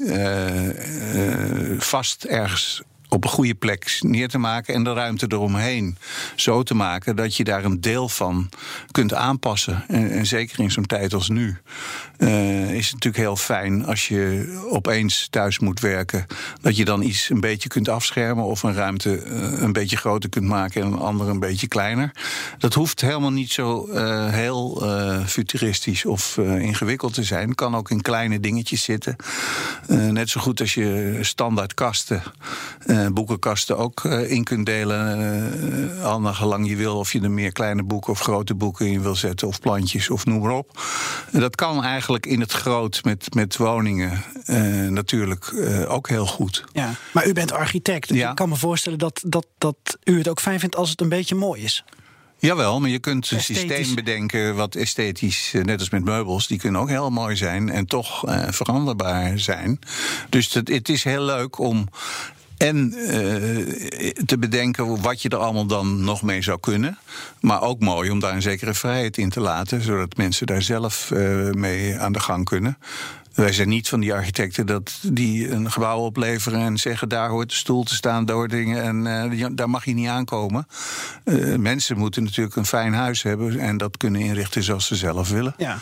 vast 1.77 2.23
ergens 2.23 2.83
op 3.13 3.23
een 3.23 3.29
goede 3.29 3.55
plek 3.55 3.97
neer 4.01 4.27
te 4.27 4.37
maken 4.37 4.73
en 4.73 4.83
de 4.83 4.93
ruimte 4.93 5.25
eromheen 5.29 5.97
zo 6.35 6.63
te 6.63 6.73
maken 6.73 7.15
dat 7.15 7.35
je 7.35 7.43
daar 7.43 7.63
een 7.63 7.81
deel 7.81 8.09
van 8.09 8.49
kunt 8.91 9.13
aanpassen. 9.13 9.83
En, 9.87 10.25
zeker 10.25 10.59
in 10.59 10.71
zo'n 10.71 10.85
tijd 10.85 11.13
als 11.13 11.29
nu 11.29 11.57
uh, 12.17 12.73
is 12.73 12.85
het 12.85 12.93
natuurlijk 12.93 13.23
heel 13.23 13.35
fijn 13.35 13.85
als 13.85 14.07
je 14.07 14.61
opeens 14.69 15.27
thuis 15.29 15.59
moet 15.59 15.79
werken, 15.79 16.25
dat 16.61 16.77
je 16.77 16.85
dan 16.85 17.01
iets 17.01 17.29
een 17.29 17.39
beetje 17.39 17.69
kunt 17.69 17.89
afschermen 17.89 18.43
of 18.43 18.63
een 18.63 18.73
ruimte 18.73 19.25
uh, 19.25 19.61
een 19.61 19.73
beetje 19.73 19.97
groter 19.97 20.29
kunt 20.29 20.45
maken 20.45 20.81
en 20.81 20.87
een 20.87 20.99
andere 20.99 21.31
een 21.31 21.39
beetje 21.39 21.67
kleiner. 21.67 22.11
Dat 22.57 22.73
hoeft 22.73 23.01
helemaal 23.01 23.31
niet 23.31 23.51
zo 23.51 23.87
uh, 23.89 24.29
heel 24.29 24.81
futuristisch 25.25 26.05
of 26.05 26.37
ingewikkeld 26.37 27.13
te 27.13 27.23
zijn. 27.23 27.55
Kan 27.55 27.75
ook 27.75 27.89
in 27.89 28.01
kleine 28.01 28.39
dingetjes 28.39 28.83
zitten. 28.83 29.15
net 29.87 30.29
zo 30.29 30.41
goed 30.41 30.59
als 30.59 30.73
je 30.73 31.17
standaard 31.21 31.73
kasten 31.73 32.23
eh, 33.05 33.11
boekenkasten 33.11 33.77
ook 33.77 34.03
eh, 34.03 34.31
in 34.31 34.43
kunt 34.43 34.65
delen. 34.65 35.19
Uh, 35.99 36.05
al 36.05 36.21
naar 36.21 36.33
gelang 36.33 36.67
je 36.67 36.75
wil. 36.75 36.97
Of 36.97 37.13
je 37.13 37.21
er 37.21 37.31
meer 37.31 37.51
kleine 37.51 37.83
boeken 37.83 38.11
of 38.11 38.19
grote 38.19 38.55
boeken 38.55 38.87
in 38.87 39.01
wil 39.01 39.15
zetten. 39.15 39.47
Of 39.47 39.59
plantjes 39.59 40.09
of 40.09 40.25
noem 40.25 40.41
maar 40.41 40.51
op. 40.51 40.81
Dat 41.31 41.55
kan 41.55 41.83
eigenlijk 41.83 42.25
in 42.25 42.39
het 42.39 42.51
groot 42.51 43.03
met, 43.03 43.33
met 43.33 43.57
woningen 43.57 44.23
natuurlijk 44.89 45.53
ook 45.87 46.09
heel 46.09 46.25
goed. 46.25 46.63
Ja, 46.73 46.93
maar 47.11 47.27
u 47.27 47.33
bent 47.33 47.51
architect. 47.51 48.07
Dus 48.07 48.19
ik 48.19 48.35
kan 48.35 48.49
me 48.49 48.55
voorstellen 48.55 48.99
dat, 48.99 49.23
dat, 49.25 49.45
dat 49.57 49.77
u 50.03 50.17
het 50.17 50.27
ook 50.27 50.39
fijn 50.39 50.59
vindt 50.59 50.75
als 50.75 50.89
het 50.89 51.01
een 51.01 51.09
beetje 51.09 51.35
mooi 51.35 51.63
is. 51.63 51.83
Jawel, 52.43 52.79
maar 52.79 52.89
je 52.89 52.99
kunt 52.99 53.31
een 53.31 53.41
systeem 53.41 53.95
bedenken 53.95 54.55
wat 54.55 54.75
esthetisch, 54.75 55.53
net 55.61 55.79
als 55.79 55.89
met 55.89 56.03
meubels, 56.03 56.47
die 56.47 56.59
kunnen 56.59 56.81
ook 56.81 56.89
heel 56.89 57.09
mooi 57.09 57.35
zijn 57.35 57.69
en 57.69 57.85
toch 57.85 58.29
uh, 58.29 58.43
veranderbaar 58.49 59.39
zijn. 59.39 59.79
Dus 60.29 60.53
het, 60.53 60.67
het 60.67 60.89
is 60.89 61.03
heel 61.03 61.23
leuk 61.23 61.59
om 61.59 61.87
en 62.63 62.93
uh, 62.97 63.11
te 64.25 64.37
bedenken 64.39 65.01
wat 65.01 65.21
je 65.21 65.29
er 65.29 65.37
allemaal 65.37 65.65
dan 65.65 66.03
nog 66.03 66.21
mee 66.21 66.41
zou 66.41 66.59
kunnen. 66.59 66.97
Maar 67.39 67.61
ook 67.61 67.79
mooi 67.79 68.09
om 68.09 68.19
daar 68.19 68.35
een 68.35 68.41
zekere 68.41 68.73
vrijheid 68.73 69.17
in 69.17 69.29
te 69.29 69.39
laten, 69.39 69.81
zodat 69.81 70.17
mensen 70.17 70.47
daar 70.47 70.61
zelf 70.61 71.11
uh, 71.13 71.49
mee 71.51 71.97
aan 71.97 72.13
de 72.13 72.19
gang 72.19 72.45
kunnen. 72.45 72.77
Wij 73.33 73.53
zijn 73.53 73.69
niet 73.69 73.89
van 73.89 73.99
die 73.99 74.13
architecten 74.13 74.65
dat 74.65 74.99
die 75.01 75.51
een 75.51 75.71
gebouw 75.71 75.99
opleveren 75.99 76.59
en 76.59 76.77
zeggen 76.77 77.09
daar 77.09 77.29
hoort 77.29 77.49
de 77.49 77.55
stoel 77.55 77.83
te 77.83 77.95
staan, 77.95 78.25
door 78.25 78.47
dingen 78.47 78.83
en 78.83 79.31
uh, 79.33 79.45
daar 79.51 79.69
mag 79.69 79.85
je 79.85 79.93
niet 79.93 80.07
aankomen. 80.07 80.67
Uh, 81.25 81.55
mensen 81.55 81.97
moeten 81.97 82.23
natuurlijk 82.23 82.55
een 82.55 82.65
fijn 82.65 82.93
huis 82.93 83.23
hebben 83.23 83.59
en 83.59 83.77
dat 83.77 83.97
kunnen 83.97 84.21
inrichten 84.21 84.63
zoals 84.63 84.85
ze 84.85 84.95
zelf 84.95 85.29
willen. 85.29 85.53
Ja. 85.57 85.77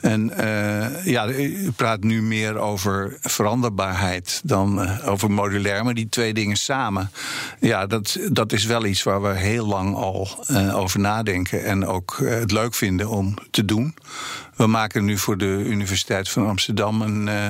En 0.00 0.32
uh, 0.40 1.04
ja, 1.04 1.30
praat 1.76 2.02
nu 2.02 2.22
meer 2.22 2.56
over 2.56 3.16
veranderbaarheid 3.20 4.40
dan 4.44 5.00
over 5.02 5.30
modulair, 5.30 5.84
maar 5.84 5.94
die 5.94 6.08
twee 6.08 6.34
dingen 6.34 6.56
samen, 6.56 7.10
ja, 7.60 7.86
dat, 7.86 8.18
dat 8.30 8.52
is 8.52 8.64
wel 8.64 8.84
iets 8.84 9.02
waar 9.02 9.22
we 9.22 9.34
heel 9.34 9.66
lang 9.66 9.94
al 9.94 10.44
over 10.72 11.00
nadenken 11.00 11.64
en 11.64 11.86
ook 11.86 12.16
het 12.22 12.50
leuk 12.50 12.74
vinden 12.74 13.08
om 13.08 13.34
te 13.50 13.64
doen. 13.64 13.94
We 14.56 14.66
maken 14.66 15.04
nu 15.04 15.18
voor 15.18 15.36
de 15.36 15.62
Universiteit 15.64 16.28
van 16.28 16.46
Amsterdam 16.46 17.02
een, 17.02 17.26
uh, 17.26 17.46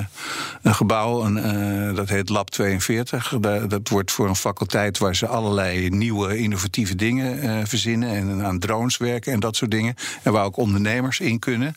een 0.61 0.75
gebouw. 0.75 1.23
Een, 1.23 1.37
uh, 1.37 1.95
dat 1.95 2.09
heet 2.09 2.29
Lab 2.29 2.49
42. 2.49 3.33
Dat, 3.67 3.89
wordt 3.89 4.11
voor 4.11 4.27
een 4.27 4.35
faculteit 4.35 4.97
waar 4.97 5.15
ze 5.15 5.27
allerlei 5.27 5.89
nieuwe 5.89 6.37
innovatieve 6.37 6.95
dingen 6.95 7.43
uh, 7.43 7.59
verzinnen. 7.65 8.09
En 8.09 8.45
aan 8.45 8.59
drones 8.59 8.97
werken 8.97 9.33
en 9.33 9.39
dat 9.39 9.55
soort 9.55 9.71
dingen. 9.71 9.95
En 10.23 10.31
waar 10.31 10.45
ook 10.45 10.57
ondernemers 10.57 11.19
in 11.19 11.39
kunnen. 11.39 11.75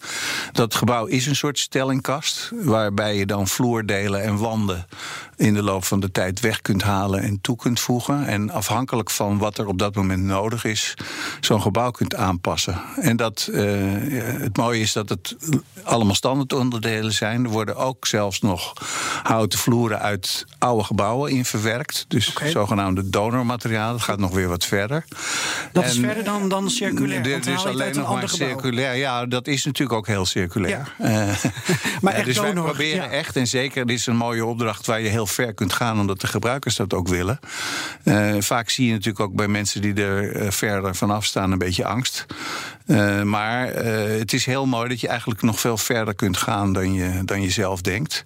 Dat 0.52 0.74
gebouw 0.74 1.06
is 1.06 1.26
een 1.26 1.36
soort 1.36 1.58
stellingkast. 1.58 2.52
Waarbij 2.62 3.16
je 3.16 3.26
dan 3.26 3.48
vloerdelen 3.48 4.22
en 4.22 4.36
wanden 4.36 4.86
in 5.36 5.54
de 5.54 5.62
loop 5.62 5.84
van 5.84 6.00
de 6.00 6.10
tijd 6.10 6.40
weg 6.40 6.62
kunt 6.62 6.82
halen 6.82 7.22
en 7.22 7.40
toe 7.40 7.56
kunt 7.56 7.80
voegen. 7.80 8.26
En 8.26 8.50
afhankelijk 8.50 9.10
van 9.10 9.38
wat 9.38 9.58
er 9.58 9.66
op 9.66 9.78
dat 9.78 9.94
moment 9.94 10.22
nodig 10.22 10.64
is, 10.64 10.94
zo'n 11.40 11.62
gebouw 11.62 11.90
kunt 11.90 12.14
aanpassen. 12.14 12.80
En 13.00 13.16
dat, 13.16 13.48
het 13.52 14.56
mooie 14.56 14.80
is 14.80 14.92
dat 14.92 15.08
het 15.08 15.17
allemaal 15.82 16.14
standaardonderdelen 16.14 17.12
zijn. 17.12 17.44
Er 17.44 17.50
worden 17.50 17.76
ook 17.76 18.06
zelfs 18.06 18.40
nog 18.40 18.72
houten 19.22 19.58
vloeren 19.58 20.00
uit 20.00 20.44
oude 20.58 20.84
gebouwen 20.84 21.30
in 21.30 21.44
verwerkt. 21.44 22.04
Dus 22.08 22.28
okay. 22.28 22.50
zogenaamde 22.50 23.10
donormateriaal. 23.10 23.92
Dat 23.92 24.02
gaat 24.02 24.18
nog 24.18 24.30
weer 24.30 24.48
wat 24.48 24.64
verder. 24.64 25.04
Dat 25.72 25.84
en, 25.84 25.90
is 25.90 25.98
verder 25.98 26.24
dan, 26.24 26.48
dan 26.48 26.70
circulair? 26.70 27.22
Dit 27.22 27.46
is 27.46 27.64
alleen 27.64 27.94
nog 27.94 28.12
maar 28.12 28.28
circulair. 28.28 28.94
Ja, 28.94 29.26
dat 29.26 29.46
is 29.46 29.64
natuurlijk 29.64 29.98
ook 29.98 30.06
heel 30.06 30.26
circulair. 30.26 30.92
Ja. 30.98 31.28
Uh, 31.28 31.44
maar 32.02 32.12
echt 32.12 32.24
dus 32.24 32.36
donor, 32.36 32.54
wij 32.54 32.62
proberen 32.62 33.04
ja. 33.04 33.10
echt, 33.10 33.36
en 33.36 33.46
zeker, 33.46 33.86
dit 33.86 33.98
is 33.98 34.06
een 34.06 34.16
mooie 34.16 34.44
opdracht 34.44 34.86
waar 34.86 35.00
je 35.00 35.08
heel 35.08 35.26
ver 35.26 35.54
kunt 35.54 35.72
gaan, 35.72 36.00
omdat 36.00 36.20
de 36.20 36.26
gebruikers 36.26 36.76
dat 36.76 36.94
ook 36.94 37.08
willen. 37.08 37.38
Uh, 38.04 38.34
vaak 38.38 38.70
zie 38.70 38.86
je 38.86 38.92
natuurlijk 38.92 39.20
ook 39.20 39.34
bij 39.34 39.48
mensen 39.48 39.80
die 39.80 39.94
er 39.94 40.52
verder 40.52 40.94
vanaf 40.94 41.24
staan 41.24 41.52
een 41.52 41.58
beetje 41.58 41.84
angst. 41.84 42.26
Uh, 42.88 43.22
maar 43.22 43.84
uh, 43.84 44.18
het 44.18 44.32
is 44.32 44.46
heel 44.46 44.66
mooi 44.66 44.88
dat 44.88 45.00
je 45.00 45.08
eigenlijk 45.08 45.42
nog 45.42 45.60
veel 45.60 45.76
verder 45.76 46.14
kunt 46.14 46.36
gaan 46.36 46.72
dan 46.72 46.92
je, 46.92 47.24
dan 47.24 47.42
je 47.42 47.50
zelf 47.50 47.80
denkt. 47.80 48.24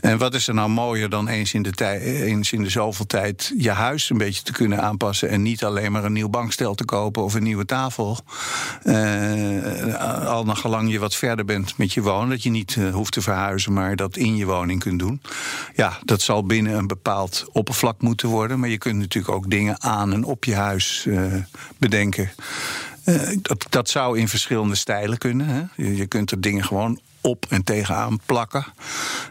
En 0.00 0.18
wat 0.18 0.34
is 0.34 0.48
er 0.48 0.54
nou 0.54 0.68
mooier 0.68 1.08
dan 1.08 1.28
eens 1.28 1.54
in, 1.54 1.62
de 1.62 1.70
tij, 1.70 2.00
eens 2.00 2.52
in 2.52 2.62
de 2.62 2.70
zoveel 2.70 3.06
tijd 3.06 3.52
je 3.58 3.70
huis 3.70 4.10
een 4.10 4.18
beetje 4.18 4.42
te 4.42 4.52
kunnen 4.52 4.82
aanpassen. 4.82 5.28
En 5.28 5.42
niet 5.42 5.64
alleen 5.64 5.92
maar 5.92 6.04
een 6.04 6.12
nieuw 6.12 6.28
bankstel 6.28 6.74
te 6.74 6.84
kopen 6.84 7.22
of 7.22 7.34
een 7.34 7.42
nieuwe 7.42 7.64
tafel. 7.64 8.18
Uh, 8.84 10.26
al 10.26 10.44
naar 10.44 10.56
gelang 10.56 10.90
je 10.90 10.98
wat 10.98 11.14
verder 11.14 11.44
bent 11.44 11.76
met 11.76 11.92
je 11.92 12.02
wonen. 12.02 12.28
Dat 12.28 12.42
je 12.42 12.50
niet 12.50 12.78
hoeft 12.92 13.12
te 13.12 13.22
verhuizen, 13.22 13.72
maar 13.72 13.96
dat 13.96 14.16
in 14.16 14.36
je 14.36 14.46
woning 14.46 14.80
kunt 14.80 14.98
doen. 14.98 15.22
Ja, 15.74 15.98
dat 16.04 16.20
zal 16.20 16.46
binnen 16.46 16.74
een 16.74 16.86
bepaald 16.86 17.44
oppervlak 17.52 18.00
moeten 18.00 18.28
worden. 18.28 18.60
Maar 18.60 18.68
je 18.68 18.78
kunt 18.78 18.98
natuurlijk 18.98 19.34
ook 19.34 19.50
dingen 19.50 19.82
aan 19.82 20.12
en 20.12 20.24
op 20.24 20.44
je 20.44 20.54
huis 20.54 21.06
bedenken. 21.78 22.30
Uh, 23.08 23.36
dat, 23.42 23.66
dat 23.68 23.88
zou 23.88 24.18
in 24.18 24.28
verschillende 24.28 24.74
stijlen 24.74 25.18
kunnen. 25.18 25.46
Hè? 25.46 25.62
Je, 25.76 25.96
je 25.96 26.06
kunt 26.06 26.30
er 26.30 26.40
dingen 26.40 26.64
gewoon 26.64 27.00
op 27.20 27.46
en 27.48 27.64
tegenaan 27.64 28.18
plakken. 28.26 28.66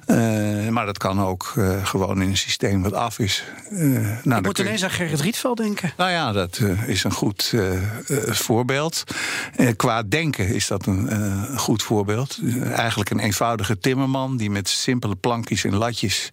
Uh, 0.08 0.70
maar 0.70 0.86
dat 0.86 0.98
kan 0.98 1.22
ook 1.22 1.54
uh, 1.58 1.86
gewoon 1.86 2.22
in 2.22 2.30
een 2.30 2.38
systeem 2.38 2.82
wat 2.82 2.94
af 2.94 3.20
is. 3.20 3.44
Uh, 3.72 3.80
nou, 4.24 4.40
Ik 4.40 4.46
moet 4.46 4.60
ineens 4.60 4.84
aan 4.84 4.90
Gerrit 4.90 5.22
Rietveld 5.22 5.58
denken. 5.58 5.94
Nou 5.98 6.12
ja, 6.12 6.32
dat 6.32 6.60
is 6.88 7.04
een 7.04 7.12
goed 7.12 7.54
voorbeeld. 8.26 9.04
qua 9.76 10.04
denken 10.04 10.48
is 10.48 10.68
dat 10.68 10.86
een 10.86 11.58
goed 11.58 11.84
voorbeeld. 11.84 12.40
eigenlijk 12.76 13.10
een 13.10 13.20
eenvoudige 13.20 13.80
timmerman 13.80 14.38
die 14.38 14.50
met 14.50 14.70
simpele 14.70 15.16
plankjes 15.16 15.64
en 15.64 15.76
latjes 15.76 16.30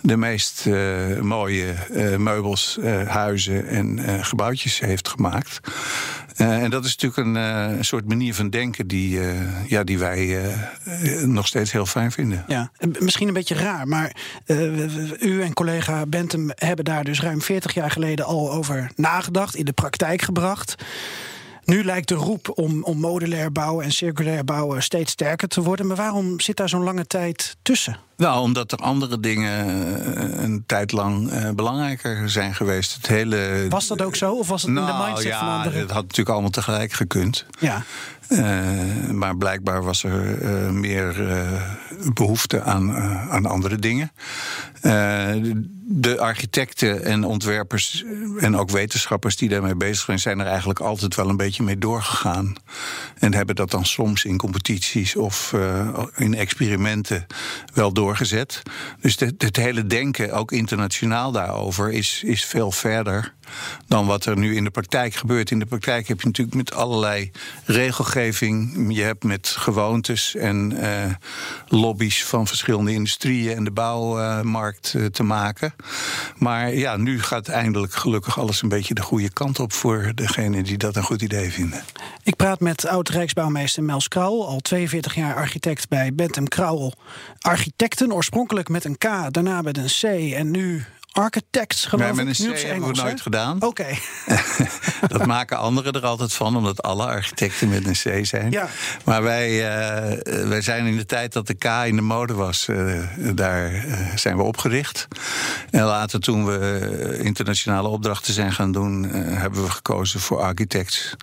de 0.00 0.16
meest 0.16 0.66
mooie 1.20 1.74
meubels, 2.18 2.78
huizen 3.06 3.68
en 3.68 4.24
gebouwtjes 4.24 4.80
heeft 4.80 5.08
gemaakt. 5.08 5.60
En 6.38 6.70
dat 6.70 6.84
is 6.84 6.96
natuurlijk 6.96 7.26
een, 7.26 7.34
een, 7.78 7.84
soort 7.84 8.08
manier 8.08 8.34
van 8.34 8.50
denken 8.50 8.86
die, 8.86 9.20
ja, 9.66 9.84
die 9.84 9.98
wij 9.98 10.44
nog 11.24 11.46
steeds 11.46 11.72
heel 11.72 11.86
fijn 11.86 12.12
vinden. 12.12 12.44
Ja, 12.46 12.70
misschien 12.98 13.28
een 13.28 13.34
beetje 13.34 13.54
raar, 13.54 13.88
maar 13.88 14.16
u 15.20 15.42
en 15.42 15.52
collega 15.52 16.06
Bentham 16.06 16.50
hebben 16.54 16.84
daar 16.84 17.04
dus 17.04 17.20
ruim 17.20 17.42
40 17.42 17.74
jaar 17.74 17.90
geleden 17.90 18.24
al 18.24 18.52
over 18.52 18.90
nagedacht, 18.96 19.54
in 19.54 19.64
de 19.64 19.72
praktijk 19.72 20.22
gebracht. 20.22 20.74
Nu 21.68 21.84
lijkt 21.84 22.08
de 22.08 22.14
roep 22.14 22.50
om, 22.54 22.84
om 22.84 22.98
modulair 22.98 23.52
bouwen 23.52 23.84
en 23.84 23.92
circulair 23.92 24.44
bouwen 24.44 24.82
steeds 24.82 25.12
sterker 25.12 25.48
te 25.48 25.62
worden. 25.62 25.86
Maar 25.86 25.96
waarom 25.96 26.40
zit 26.40 26.56
daar 26.56 26.68
zo'n 26.68 26.82
lange 26.82 27.06
tijd 27.06 27.56
tussen? 27.62 27.98
Nou, 28.16 28.40
omdat 28.40 28.72
er 28.72 28.78
andere 28.78 29.20
dingen 29.20 29.52
eh, 30.16 30.42
een 30.42 30.62
tijd 30.66 30.92
lang 30.92 31.32
uh, 31.32 31.50
belangrijker 31.50 32.30
zijn 32.30 32.54
geweest. 32.54 32.94
Het 32.94 33.06
hele... 33.06 33.66
Was 33.68 33.86
dat 33.86 34.02
ook 34.02 34.16
zo? 34.16 34.32
Of 34.32 34.48
was 34.48 34.62
het 34.62 34.70
nou, 34.70 34.90
in 34.90 34.96
de 34.96 35.02
mindset 35.02 35.26
ja, 35.26 35.38
van 35.38 35.48
anderen? 35.48 35.80
Het 35.80 35.90
had 35.90 36.02
natuurlijk 36.02 36.28
allemaal 36.28 36.50
tegelijk 36.50 36.92
gekund. 36.92 37.46
Ja. 37.58 37.82
Uh, 38.28 38.40
maar 39.10 39.36
blijkbaar 39.36 39.82
was 39.82 40.04
er 40.04 40.42
uh, 40.42 40.70
meer 40.70 41.14
behoefte 42.14 42.62
aan, 42.62 42.96
aan 43.30 43.46
andere 43.46 43.78
dingen. 43.78 44.12
de 45.90 46.18
architecten 46.18 47.04
en 47.04 47.24
ontwerpers 47.24 48.04
en 48.38 48.56
ook 48.56 48.70
wetenschappers 48.70 49.36
die 49.36 49.48
daarmee 49.48 49.74
bezig 49.74 50.04
zijn, 50.04 50.18
zijn 50.18 50.38
er 50.38 50.46
eigenlijk 50.46 50.80
altijd 50.80 51.14
wel 51.14 51.28
een 51.28 51.36
beetje 51.36 51.62
mee 51.62 51.78
doorgegaan. 51.78 52.54
En 53.18 53.34
hebben 53.34 53.54
dat 53.54 53.70
dan 53.70 53.84
soms 53.84 54.24
in 54.24 54.36
competities 54.36 55.16
of 55.16 55.54
in 56.16 56.34
experimenten 56.34 57.26
wel 57.74 57.92
doorgezet. 57.92 58.62
Dus 59.00 59.18
het, 59.18 59.42
het 59.42 59.56
hele 59.56 59.86
denken, 59.86 60.32
ook 60.32 60.52
internationaal 60.52 61.32
daarover, 61.32 61.92
is, 61.92 62.22
is 62.24 62.44
veel 62.44 62.70
verder 62.70 63.34
dan 63.86 64.06
wat 64.06 64.24
er 64.24 64.38
nu 64.38 64.56
in 64.56 64.64
de 64.64 64.70
praktijk 64.70 65.14
gebeurt. 65.14 65.50
In 65.50 65.58
de 65.58 65.66
praktijk 65.66 66.08
heb 66.08 66.20
je 66.20 66.26
natuurlijk 66.26 66.56
met 66.56 66.72
allerlei 66.72 67.30
regelgeving, 67.64 68.86
je 68.96 69.02
hebt 69.02 69.24
met 69.24 69.48
gewoontes 69.48 70.34
en 70.34 70.72
uh, 70.72 71.04
lobby's 71.78 72.24
van 72.24 72.46
verschillende 72.46 72.92
industrieën 72.92 73.56
en 73.56 73.64
de 73.64 73.70
bouwmarkt 73.70 74.92
uh, 74.96 75.06
te 75.06 75.22
maken. 75.22 75.74
Maar 76.36 76.74
ja, 76.74 76.96
nu 76.96 77.22
gaat 77.22 77.48
eindelijk 77.48 77.92
gelukkig 77.92 78.38
alles 78.38 78.62
een 78.62 78.68
beetje 78.68 78.94
de 78.94 79.02
goede 79.02 79.30
kant 79.30 79.58
op 79.58 79.72
voor 79.72 80.12
degenen 80.14 80.64
die 80.64 80.78
dat 80.78 80.96
een 80.96 81.02
goed 81.02 81.22
idee 81.22 81.50
vinden. 81.50 81.82
Ik 82.22 82.36
praat 82.36 82.60
met 82.60 82.86
oud-rijksbouwmeester 82.86 83.82
Mels 83.82 84.08
Krauwel, 84.08 84.46
al 84.46 84.60
42 84.60 85.14
jaar 85.14 85.34
architect 85.34 85.88
bij 85.88 86.14
Bentham 86.14 86.48
Krauwel. 86.48 86.94
Architecten, 87.40 88.12
oorspronkelijk 88.12 88.68
met 88.68 88.84
een 88.84 88.98
K, 88.98 89.06
daarna 89.30 89.62
met 89.62 89.78
een 89.78 89.86
C 90.00 90.32
en 90.34 90.50
nu 90.50 90.84
architects, 91.18 91.84
geloof 91.84 92.02
nee, 92.02 92.10
ik. 92.10 92.26
Met 92.26 92.38
een 92.38 92.52
C 92.52 92.60
hebben 92.60 92.88
we 92.88 93.02
nooit 93.02 93.20
gedaan. 93.20 93.56
Oké. 93.56 93.66
Okay. 93.66 93.98
dat 95.08 95.26
maken 95.26 95.58
anderen 95.58 95.92
er 95.92 96.06
altijd 96.06 96.32
van, 96.32 96.56
omdat 96.56 96.82
alle 96.82 97.06
architecten 97.06 97.68
met 97.68 97.86
een 97.86 98.20
C 98.20 98.26
zijn. 98.26 98.50
Ja. 98.50 98.68
Maar 99.04 99.22
wij, 99.22 99.50
uh, 99.50 100.46
wij 100.48 100.60
zijn 100.60 100.86
in 100.86 100.96
de 100.96 101.06
tijd 101.06 101.32
dat 101.32 101.46
de 101.46 101.54
K 101.54 101.64
in 101.64 101.96
de 101.96 102.02
mode 102.02 102.34
was, 102.34 102.66
uh, 102.70 103.02
daar 103.34 103.72
uh, 103.72 103.94
zijn 104.14 104.36
we 104.36 104.42
opgericht. 104.42 105.08
En 105.70 105.82
later, 105.82 106.20
toen 106.20 106.46
we 106.46 107.18
internationale 107.22 107.88
opdrachten 107.88 108.32
zijn 108.32 108.52
gaan 108.52 108.72
doen, 108.72 109.04
hebben 109.14 109.62
we 109.62 109.70
gekozen 109.70 110.20
voor 110.20 110.40
architects. 110.40 111.14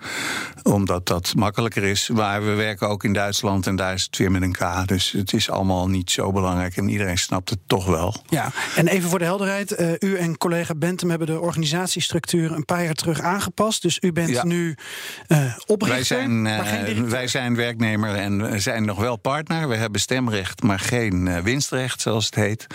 Omdat 0.62 1.06
dat 1.06 1.32
makkelijker 1.36 1.82
is. 1.82 2.08
Maar 2.08 2.44
we 2.44 2.54
werken 2.54 2.88
ook 2.88 3.04
in 3.04 3.12
Duitsland 3.12 3.66
en 3.66 3.76
daar 3.76 3.94
is 3.94 4.02
het 4.02 4.16
weer 4.16 4.30
met 4.30 4.42
een 4.42 4.52
K. 4.52 4.88
Dus 4.88 5.12
het 5.12 5.32
is 5.32 5.50
allemaal 5.50 5.88
niet 5.88 6.10
zo 6.10 6.32
belangrijk 6.32 6.76
en 6.76 6.88
iedereen 6.88 7.18
snapt 7.18 7.50
het 7.50 7.58
toch 7.66 7.86
wel. 7.86 8.14
Ja, 8.28 8.50
en 8.76 8.88
even 8.88 9.10
voor 9.10 9.18
de 9.18 9.24
helderheid 9.24 9.70
eh, 9.86 10.08
u 10.10 10.16
en 10.16 10.38
collega 10.38 10.74
Bentham 10.74 11.08
hebben 11.10 11.26
de 11.26 11.40
organisatiestructuur 11.40 12.52
een 12.52 12.64
paar 12.64 12.84
jaar 12.84 12.94
terug 12.94 13.20
aangepast. 13.20 13.82
Dus 13.82 13.98
u 14.00 14.12
bent 14.12 14.28
Ja. 14.28 14.44
nu 14.44 14.76
eh 15.26 15.56
oprichter, 15.66 15.96
Wij 15.96 16.04
zijn, 16.04 16.42
maar 16.42 16.66
eh, 16.66 16.84
geen 16.84 17.10
wij 17.10 17.28
zijn 17.28 17.56
werknemer 17.56 18.14
en 18.14 18.62
zijn 18.62 18.84
nog 18.84 18.98
wel 18.98 19.16
partner. 19.16 19.68
We 19.68 19.76
hebben 19.76 20.00
stemrecht, 20.00 20.62
maar 20.62 20.78
geen 20.78 21.42
winstrecht, 21.42 22.00
zoals 22.00 22.24
het 22.26 22.34
heet. 22.34 22.66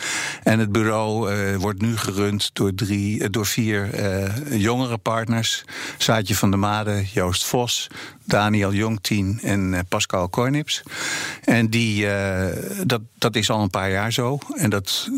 En 0.44 0.60
het 0.60 0.72
bureau 0.72 1.30
wordt 1.58 1.82
nu 1.82 1.98
gerund 1.98 2.50
door, 2.54 2.74
drie, 2.74 3.30
door 3.30 3.46
vier 3.46 3.90
jongere 4.58 4.98
partners. 4.98 5.64
Saatje 5.98 6.36
van 6.36 6.50
der 6.50 6.60
Made, 6.60 7.06
Joost 7.14 7.44
Vos, 7.44 7.88
Daniel 8.26 8.74
Jongtien 8.74 9.40
en 9.44 9.86
Pascal 9.90 10.30
Kornips. 10.30 10.84
En 11.44 11.70
die, 11.70 12.08
dat, 12.86 13.02
dat 13.18 13.36
is 13.36 13.50
al 13.50 13.62
een 13.62 13.70
paar 13.70 13.92
jaar 13.92 14.14
zo. 14.14 14.38
En 14.56 14.70
dat, 14.70 15.10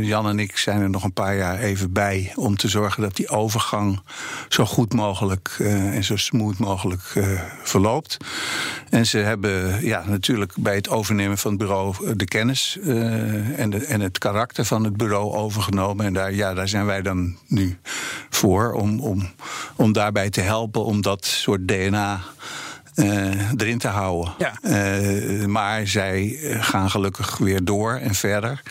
Jan 0.00 0.28
en 0.28 0.38
ik 0.38 0.56
zijn 0.56 0.80
er 0.80 0.90
nog 0.90 1.04
een 1.04 1.12
paar 1.12 1.36
jaar 1.36 1.39
even 1.48 1.92
bij... 1.92 2.32
om 2.36 2.56
te 2.56 2.68
zorgen 2.68 3.02
dat 3.02 3.16
die 3.16 3.28
overgang 3.28 4.00
zo 4.48 4.64
goed 4.64 4.92
mogelijk 4.92 5.56
eh, 5.58 5.94
en 5.94 6.04
zo 6.04 6.16
smooth 6.16 6.58
mogelijk 6.58 7.02
eh, 7.14 7.28
verloopt. 7.62 8.16
En 8.90 9.06
ze 9.06 9.18
hebben 9.18 9.84
ja, 9.84 10.04
natuurlijk 10.06 10.52
bij 10.56 10.74
het 10.74 10.88
overnemen 10.88 11.38
van 11.38 11.50
het 11.50 11.60
bureau... 11.60 11.94
eh, 12.06 12.12
de 12.16 12.24
kennis 12.24 12.78
en, 13.56 13.70
de, 13.70 13.84
en 13.86 14.00
het 14.00 14.18
karakter 14.18 14.64
van 14.64 14.84
het 14.84 14.96
bureau 14.96 15.34
overgenomen. 15.34 16.06
En 16.06 16.12
daar, 16.12 16.34
ja, 16.34 16.54
daar 16.54 16.68
zijn 16.68 16.86
wij 16.86 17.02
dan 17.02 17.36
nu 17.46 17.78
voor 18.30 18.72
om, 18.72 19.00
om, 19.00 19.30
om 19.76 19.92
daarbij 19.92 20.30
te 20.30 20.40
helpen... 20.40 20.84
om 20.84 21.00
dat 21.00 21.26
soort 21.26 21.68
DNA 21.68 22.20
eh, 22.94 23.50
erin 23.56 23.78
te 23.78 23.88
houden. 23.88 24.34
Ja. 24.38 24.58
Eh, 24.62 25.46
maar 25.46 25.86
zij 25.86 26.38
gaan 26.60 26.90
gelukkig 26.90 27.38
weer 27.38 27.64
door 27.64 27.94
en 27.94 28.14
verder. 28.14 28.62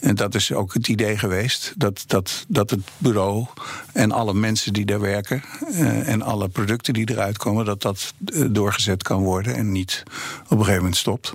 En 0.00 0.14
dat 0.14 0.34
is 0.34 0.52
ook 0.52 0.74
het 0.74 0.88
idee 0.88 1.18
geweest. 1.18 1.72
Dat, 1.76 2.04
dat, 2.06 2.44
dat 2.48 2.70
het 2.70 2.80
bureau 2.98 3.46
en 3.92 4.12
alle 4.12 4.34
mensen 4.34 4.72
die 4.72 4.84
daar 4.84 5.00
werken... 5.00 5.42
eh, 5.72 6.08
en 6.08 6.22
alle 6.22 6.48
producten 6.48 6.94
die 6.94 7.10
eruit 7.10 7.38
komen... 7.38 7.64
dat 7.64 7.82
dat 7.82 8.12
doorgezet 8.50 9.02
kan 9.02 9.22
worden 9.22 9.54
en 9.54 9.72
niet 9.72 10.02
op 10.44 10.50
een 10.50 10.58
gegeven 10.58 10.76
moment 10.76 10.96
stopt. 10.96 11.34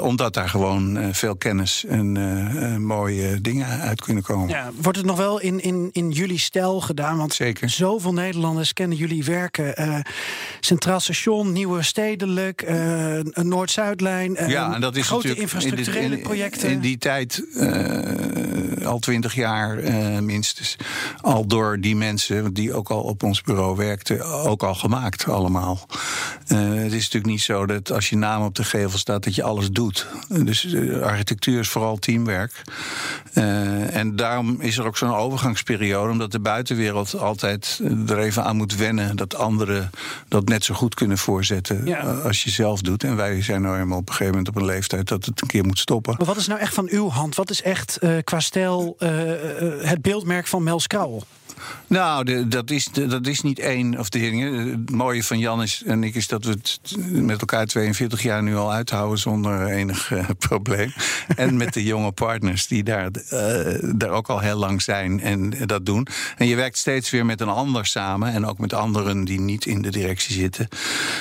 Omdat 0.00 0.34
daar 0.34 0.48
gewoon 0.48 1.14
veel 1.14 1.36
kennis 1.36 1.84
en 1.84 2.82
mooie 2.82 3.40
dingen 3.40 3.66
uit 3.80 4.00
kunnen 4.00 4.22
komen. 4.22 4.48
Ja, 4.48 4.70
wordt 4.80 4.98
het 4.98 5.06
nog 5.06 5.16
wel 5.16 5.40
in, 5.40 5.60
in, 5.60 5.88
in 5.92 6.10
jullie 6.10 6.38
stijl 6.38 6.80
gedaan? 6.80 7.16
Want 7.16 7.34
Zeker. 7.34 7.70
zoveel 7.70 8.12
Nederlanders 8.12 8.72
kennen 8.72 8.96
jullie 8.96 9.24
werken. 9.24 10.04
Centraal 10.60 11.00
Station, 11.00 11.37
Nieuwe 11.44 11.82
Stedelijk, 11.82 12.62
eh, 12.62 13.14
een 13.16 13.48
Noord-Zuidlijn. 13.48 14.36
eh, 14.36 14.48
Ja, 14.48 14.74
en 14.74 14.80
dat 14.80 14.96
is 14.96 15.06
grote 15.06 15.26
natuurlijk 15.28 15.52
infrastructurele 15.54 16.16
in- 16.16 16.22
projecten. 16.22 16.70
In 16.70 16.80
die 16.80 16.98
tijd, 16.98 17.44
eh, 17.54 18.77
al 18.84 18.98
twintig 18.98 19.34
jaar 19.34 19.78
eh, 19.78 20.18
minstens, 20.18 20.76
al 21.20 21.46
door 21.46 21.80
die 21.80 21.96
mensen 21.96 22.54
die 22.54 22.74
ook 22.74 22.90
al 22.90 23.00
op 23.02 23.22
ons 23.22 23.42
bureau 23.42 23.76
werkten, 23.76 24.24
ook 24.24 24.62
al 24.62 24.74
gemaakt 24.74 25.28
allemaal. 25.28 25.86
Eh, 26.46 26.58
het 26.58 26.92
is 26.92 27.02
natuurlijk 27.02 27.26
niet 27.26 27.40
zo 27.42 27.66
dat 27.66 27.92
als 27.92 28.08
je 28.08 28.16
naam 28.16 28.42
op 28.42 28.54
de 28.54 28.64
gevel 28.64 28.98
staat 28.98 29.24
dat 29.24 29.34
je 29.34 29.42
alles 29.42 29.70
doet. 29.70 30.06
Dus 30.28 30.72
eh, 30.72 31.00
architectuur 31.00 31.58
is 31.58 31.68
vooral 31.68 31.96
teamwerk. 31.96 32.62
En 33.92 34.16
daarom 34.16 34.60
is 34.60 34.78
er 34.78 34.86
ook 34.86 34.96
zo'n 34.96 35.14
overgangsperiode, 35.14 36.10
omdat 36.12 36.32
de 36.32 36.40
buitenwereld 36.40 37.18
altijd 37.18 37.80
er 38.06 38.18
even 38.18 38.44
aan 38.44 38.56
moet 38.56 38.76
wennen 38.76 39.16
dat 39.16 39.34
anderen 39.34 39.90
dat 40.28 40.48
net 40.48 40.64
zo 40.64 40.74
goed 40.74 40.94
kunnen 40.94 41.18
voorzetten 41.18 41.86
Ja. 41.86 42.00
als 42.00 42.44
je 42.44 42.50
zelf 42.50 42.80
doet. 42.80 43.04
En 43.04 43.16
wij 43.16 43.42
zijn 43.42 43.62
nou 43.62 43.74
helemaal 43.74 43.98
op 43.98 44.08
een 44.08 44.14
gegeven 44.14 44.36
moment 44.36 44.56
op 44.56 44.62
een 44.62 44.68
leeftijd 44.68 45.08
dat 45.08 45.24
het 45.24 45.40
een 45.40 45.48
keer 45.48 45.64
moet 45.64 45.78
stoppen. 45.78 46.14
Maar 46.18 46.26
wat 46.26 46.36
is 46.36 46.46
nou 46.46 46.60
echt 46.60 46.74
van 46.74 46.88
uw 46.90 47.08
hand? 47.08 47.34
Wat 47.34 47.50
is 47.50 47.62
echt 47.62 47.98
qua 48.24 48.40
stijl 48.40 48.77
eh, 48.98 49.32
eh, 49.32 49.88
het 49.88 50.02
beeldmerk 50.02 50.46
van 50.46 50.62
Mels? 50.62 50.86
Nou, 51.86 52.48
dat, 52.48 52.70
is, 52.70 52.84
dat 52.92 53.26
is 53.26 53.40
niet 53.40 53.58
één 53.58 53.98
of 53.98 54.08
de 54.08 54.18
dingen. 54.18 54.52
Het 54.52 54.90
mooie 54.90 55.24
van 55.24 55.38
Jan 55.38 55.62
is, 55.62 55.82
en 55.86 56.04
ik 56.04 56.14
is 56.14 56.26
dat 56.26 56.44
we 56.44 56.50
het 56.50 56.80
met 57.10 57.40
elkaar 57.40 57.66
42 57.66 58.22
jaar 58.22 58.42
nu 58.42 58.56
al 58.56 58.72
uithouden 58.72 59.18
zonder 59.18 59.66
enig 59.66 60.12
eh, 60.12 60.28
probleem. 60.48 60.92
En 61.36 61.56
met 61.56 61.74
de 61.74 61.82
jonge 61.82 62.12
partners 62.12 62.66
die 62.66 62.82
daar, 62.82 63.10
daar 63.96 64.10
ook 64.10 64.28
al 64.28 64.38
heel 64.38 64.56
lang 64.56 64.82
zijn 64.82 65.20
en 65.20 65.50
dat 65.66 65.86
doen. 65.86 66.06
En 66.36 66.46
je 66.46 66.56
werkt 66.56 66.78
steeds 66.78 67.10
weer 67.10 67.26
met 67.26 67.40
een 67.40 67.48
ander 67.48 67.86
samen 67.86 68.32
en 68.32 68.46
ook 68.46 68.58
met 68.58 68.72
anderen 68.72 69.24
die 69.24 69.40
niet 69.40 69.66
in 69.66 69.82
de 69.82 69.90
directie 69.90 70.34
zitten. 70.34 70.68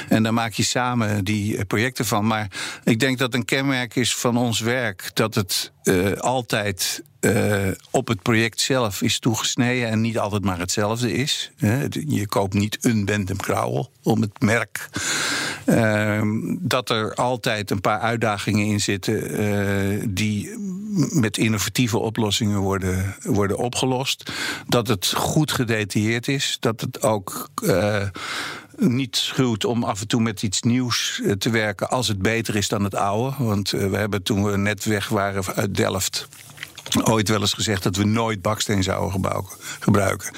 En 0.10 0.24
dan 0.24 0.34
maak 0.34 0.54
je 0.54 0.64
samen 0.64 1.24
die 1.24 1.66
projecten 1.66 2.06
van. 2.06 2.28
Maar 2.28 2.52
ik 2.84 3.00
denk 3.00 3.18
dat 3.18 3.34
een 3.34 3.46
kenmerk 3.46 3.96
is 3.96 4.16
van 4.16 4.38
ons 4.38 4.60
werk 4.60 5.12
dat 5.14 5.36
het 5.36 5.72
altijd 6.18 7.04
eh, 7.20 7.68
op 7.92 8.08
het 8.08 8.22
project 8.22 8.62
zelf 8.62 9.02
is 9.02 9.20
toegesneden 9.20 9.90
en 9.90 10.02
niet 10.02 10.18
altijd 10.18 10.44
maar 10.44 10.60
hetzelfde 10.60 11.14
is. 11.14 11.52
Je 12.08 12.28
koopt 12.28 12.54
niet 12.54 12.78
een 12.82 13.06
Bentham 13.06 13.38
Krauwel 13.38 13.92
om 14.04 14.22
het 14.22 14.42
merk. 14.42 14.90
Ehm, 15.66 16.56
dat 16.60 16.90
er 16.90 17.14
altijd 17.16 17.72
een 17.72 17.82
paar 17.82 18.00
uitdagingen 18.00 18.66
in 18.66 18.80
zitten 18.80 19.30
eh, 19.30 20.04
die 20.10 20.50
met 21.12 21.38
innovatieve 21.38 21.98
oplossingen 21.98 22.60
worden, 22.60 23.16
worden 23.24 23.58
opgelost. 23.58 24.32
Dat 24.68 24.88
het 24.88 25.14
goed 25.16 25.52
gedetailleerd 25.52 26.28
is. 26.28 26.58
Dat 26.60 26.82
het 26.82 27.02
ook. 27.02 27.50
eh, 27.64 28.10
niet 28.80 29.16
schuwt 29.16 29.66
om 29.66 29.84
af 29.84 30.02
en 30.02 30.08
toe 30.08 30.22
met 30.22 30.44
iets 30.44 30.62
nieuws 30.62 31.22
te 31.38 31.50
werken 31.50 31.90
als 31.90 32.08
het 32.08 32.22
beter 32.22 32.56
is 32.56 32.68
dan 32.68 32.84
het 32.84 32.96
oude. 32.96 33.36
Want 33.44 33.70
we 33.70 33.98
hebben 33.98 34.24
toen 34.24 34.44
we 34.44 34.58
net 34.58 34.86
weg 34.86 35.08
waren 35.10 35.56
uit 35.56 35.76
Delft 35.76 36.28
ooit 37.04 37.30
wel 37.30 37.40
eens 37.42 37.54
gezegd 37.54 37.84
dat 37.84 37.96
we 37.96 38.04
nooit 38.04 38.42
baksteen 38.42 38.84
zouden 38.84 39.22
gebruiken. 39.80 40.32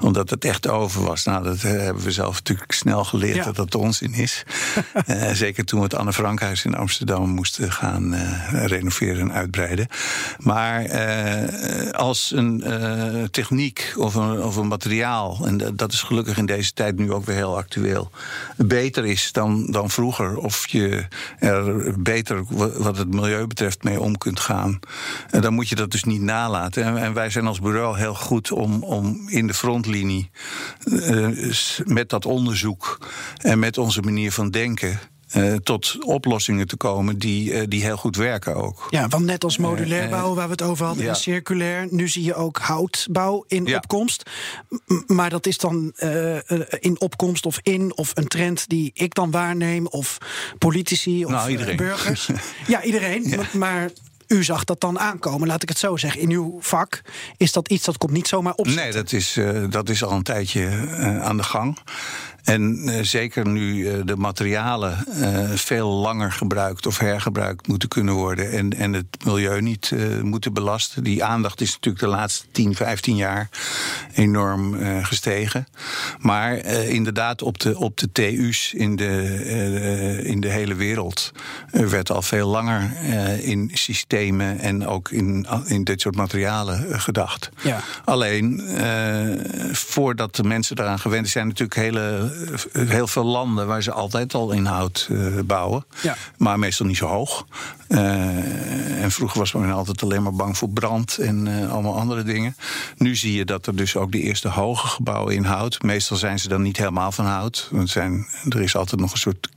Omdat 0.00 0.30
het 0.30 0.44
echt 0.44 0.68
over 0.68 1.02
was. 1.04 1.24
Nou, 1.24 1.44
dat 1.44 1.56
eh, 1.56 1.62
hebben 1.70 2.02
we 2.02 2.10
zelf 2.12 2.34
natuurlijk 2.34 2.72
snel 2.72 3.04
geleerd 3.04 3.34
Ja. 3.36 3.44
dat 3.44 3.56
dat 3.56 3.74
onzin 3.74 4.12
is. 4.12 4.42
Eh, 5.06 5.30
zeker 5.32 5.64
toen 5.64 5.78
we 5.78 5.84
het 5.84 5.94
Anne 5.94 6.12
Frankhuis 6.12 6.64
in 6.64 6.74
Amsterdam 6.74 7.28
moesten 7.28 7.72
gaan 7.72 8.14
eh, 8.14 8.64
renoveren 8.66 9.20
en 9.20 9.32
uitbreiden. 9.32 9.86
Maar 10.38 10.88
als 11.92 12.32
een 12.34 12.64
techniek 13.30 13.92
of 13.96 14.14
een, 14.14 14.42
of 14.42 14.56
een 14.56 14.68
materiaal, 14.68 15.38
en 15.46 15.56
dat- 15.56 15.78
dat 15.78 15.92
is 15.92 16.02
gelukkig 16.02 16.36
in 16.36 16.46
deze 16.46 16.72
tijd 16.72 16.96
nu 16.98 17.12
ook 17.12 17.24
weer 17.26 17.36
heel 17.36 17.56
actueel, 17.56 18.10
beter 18.56 19.06
is 19.06 19.32
dan, 19.32 19.66
dan 19.70 19.90
vroeger, 19.90 20.36
of 20.36 20.66
je 20.68 21.06
er 21.38 21.92
beter 22.02 22.44
wa- 22.48 22.70
wat 22.78 22.96
het 22.96 23.14
milieu 23.14 23.46
betreft 23.46 23.82
mee 23.82 24.00
om 24.00 24.18
kunt 24.18 24.40
gaan, 24.40 24.80
dan 25.30 25.54
moet 25.54 25.68
je 25.68 25.74
dat 25.74 25.93
dus 25.94 26.04
niet 26.12 26.20
nalaten. 26.22 26.84
En, 26.84 26.96
en 26.96 27.12
wij 27.12 27.30
zijn 27.30 27.46
als 27.46 27.60
bureau 27.60 27.98
heel 27.98 28.14
goed 28.14 28.52
om, 28.52 28.82
om 28.82 29.28
in 29.28 29.46
de 29.46 29.54
frontlinie 29.54 30.30
eh, 30.84 31.28
met 31.84 32.08
dat 32.08 32.26
onderzoek 32.26 33.08
en 33.36 33.58
met 33.58 33.78
onze 33.78 34.00
manier 34.00 34.32
van 34.32 34.50
denken. 34.50 34.98
eh, 35.30 35.54
tot 35.54 35.96
oplossingen 36.04 36.66
te 36.66 36.76
komen 36.76 37.18
die, 37.18 37.52
eh, 37.52 37.62
die 37.68 37.82
heel 37.82 37.96
goed 37.96 38.16
werken 38.16 38.54
ook. 38.54 38.86
Ja, 38.90 39.08
want 39.08 39.24
net 39.24 39.44
als 39.44 39.56
modulair 39.58 40.08
bouwen, 40.08 40.36
waar 40.36 40.44
we 40.46 40.50
het 40.52 40.62
over 40.62 40.86
hadden, 40.86 41.04
ja. 41.04 41.10
en 41.10 41.16
circulair, 41.16 41.86
nu 41.90 42.08
zie 42.08 42.22
je 42.24 42.34
ook 42.34 42.58
houtbouw 42.58 43.44
in 43.48 43.64
Ja. 43.66 43.76
opkomst. 43.76 44.30
M- 44.86 45.14
Maar 45.14 45.30
dat 45.30 45.46
is 45.46 45.58
dan 45.58 45.92
in 46.80 47.00
opkomst 47.00 47.46
of 47.46 47.58
in, 47.62 47.96
of 47.96 48.10
een 48.14 48.26
trend 48.28 48.68
die 48.68 48.90
ik 48.94 49.14
dan 49.14 49.30
waarneem, 49.30 49.86
of 49.86 50.18
politici 50.58 51.24
of 51.24 51.30
Nou, 51.30 51.74
burgers. 51.76 52.28
ja, 52.66 52.82
iedereen. 52.82 53.28
Ja. 53.28 53.40
Maar 53.52 53.90
u 54.26 54.44
zag 54.44 54.64
dat 54.64 54.80
dan 54.80 54.98
aankomen, 54.98 55.48
laat 55.48 55.62
ik 55.62 55.68
het 55.68 55.78
zo 55.78 55.96
zeggen. 55.96 56.20
In 56.20 56.30
uw 56.30 56.56
vak 56.60 57.00
is 57.36 57.52
dat 57.52 57.68
iets 57.68 57.84
dat 57.84 57.98
komt 57.98 58.12
niet 58.12 58.28
zomaar 58.28 58.54
op. 58.54 58.66
Nee, 58.66 58.92
dat 58.92 59.12
is, 59.12 59.36
eh, 59.36 59.64
dat 59.70 59.88
is 59.88 60.04
al 60.04 60.12
een 60.12 60.22
tijdje 60.22 60.66
eh, 60.66 61.22
aan 61.22 61.36
de 61.36 61.42
gang. 61.42 61.78
En 62.44 62.88
eh, 62.88 63.02
zeker 63.02 63.48
nu 63.48 63.88
eh, 63.88 63.98
de 64.04 64.16
materialen 64.16 65.06
eh, 65.06 65.50
veel 65.54 65.88
langer 65.88 66.32
gebruikt 66.32 66.86
of 66.86 66.98
hergebruikt 66.98 67.66
moeten 67.66 67.88
kunnen 67.88 68.14
worden. 68.14 68.50
En, 68.50 68.76
en 68.76 68.92
het 68.92 69.24
milieu 69.24 69.60
niet 69.60 69.92
moeten 70.22 70.52
belasten. 70.52 71.04
Die 71.04 71.24
aandacht 71.24 71.60
is 71.60 71.72
natuurlijk 71.72 72.04
de 72.04 72.10
laatste 72.10 72.46
10, 72.52 72.74
15 72.74 73.16
jaar 73.16 73.48
enorm 74.14 74.76
gestegen. 75.02 75.66
Maar 76.18 76.56
inderdaad, 76.66 77.42
op 77.42 77.58
de, 77.58 77.78
op 77.78 77.96
de 77.96 78.12
TU's 78.12 78.72
in 78.72 78.96
de, 78.96 80.20
in 80.24 80.40
de 80.40 80.48
hele 80.48 80.74
wereld 80.74 81.32
werd 81.70 82.10
al 82.10 82.22
veel 82.22 82.48
langer 82.48 82.92
in 83.42 83.70
systemen 83.72 84.58
en 84.58 84.86
ook 84.86 85.10
in, 85.10 85.46
in 85.64 85.84
dit 85.84 86.00
soort 86.00 86.16
materialen 86.16 87.00
gedacht. 87.00 87.50
Ja. 87.62 87.80
Alleen, 88.04 88.62
voordat 89.72 90.36
de 90.36 90.44
mensen 90.44 90.78
eraan 90.78 90.98
gewend 90.98 91.28
zijn, 91.28 91.46
natuurlijk 91.46 91.80
hele, 91.80 92.33
heel 92.72 93.06
veel 93.06 93.24
landen 93.24 93.66
waar 93.66 93.82
ze 93.82 93.92
altijd 93.92 94.34
al 94.34 94.52
in 94.52 94.64
hout 94.64 95.08
eh, 95.10 95.38
bouwen. 95.44 95.84
Ja. 96.02 96.16
Maar 96.36 96.58
meestal 96.58 96.86
niet 96.86 96.96
zo 96.96 97.06
hoog. 97.06 97.46
Eh, 97.88 99.02
en 99.02 99.10
vroeger 99.10 99.38
was 99.38 99.52
men 99.52 99.72
altijd 99.72 100.02
alleen 100.02 100.22
maar 100.22 100.34
bang 100.34 100.58
voor 100.58 100.68
brand 100.68 101.18
en 101.18 101.46
eh, 101.46 101.72
allemaal 101.72 101.98
andere 101.98 102.22
dingen. 102.22 102.56
Nu 102.96 103.16
zie 103.16 103.32
je 103.32 103.44
dat 103.44 103.66
er 103.66 103.76
dus 103.76 103.96
ook 103.96 104.12
de 104.12 104.20
eerste 104.20 104.48
hoge 104.48 104.86
gebouwen 104.86 105.34
in 105.34 105.44
hout. 105.44 105.82
Meestal 105.82 106.16
zijn 106.16 106.38
ze 106.38 106.48
dan 106.48 106.62
niet 106.62 106.76
helemaal 106.76 107.12
van 107.12 107.26
hout. 107.26 107.68
Want 107.70 107.90
zijn, 107.90 108.26
er 108.48 108.62
is 108.62 108.76
altijd 108.76 109.00
nog 109.00 109.12
een 109.12 109.18
soort 109.18 109.48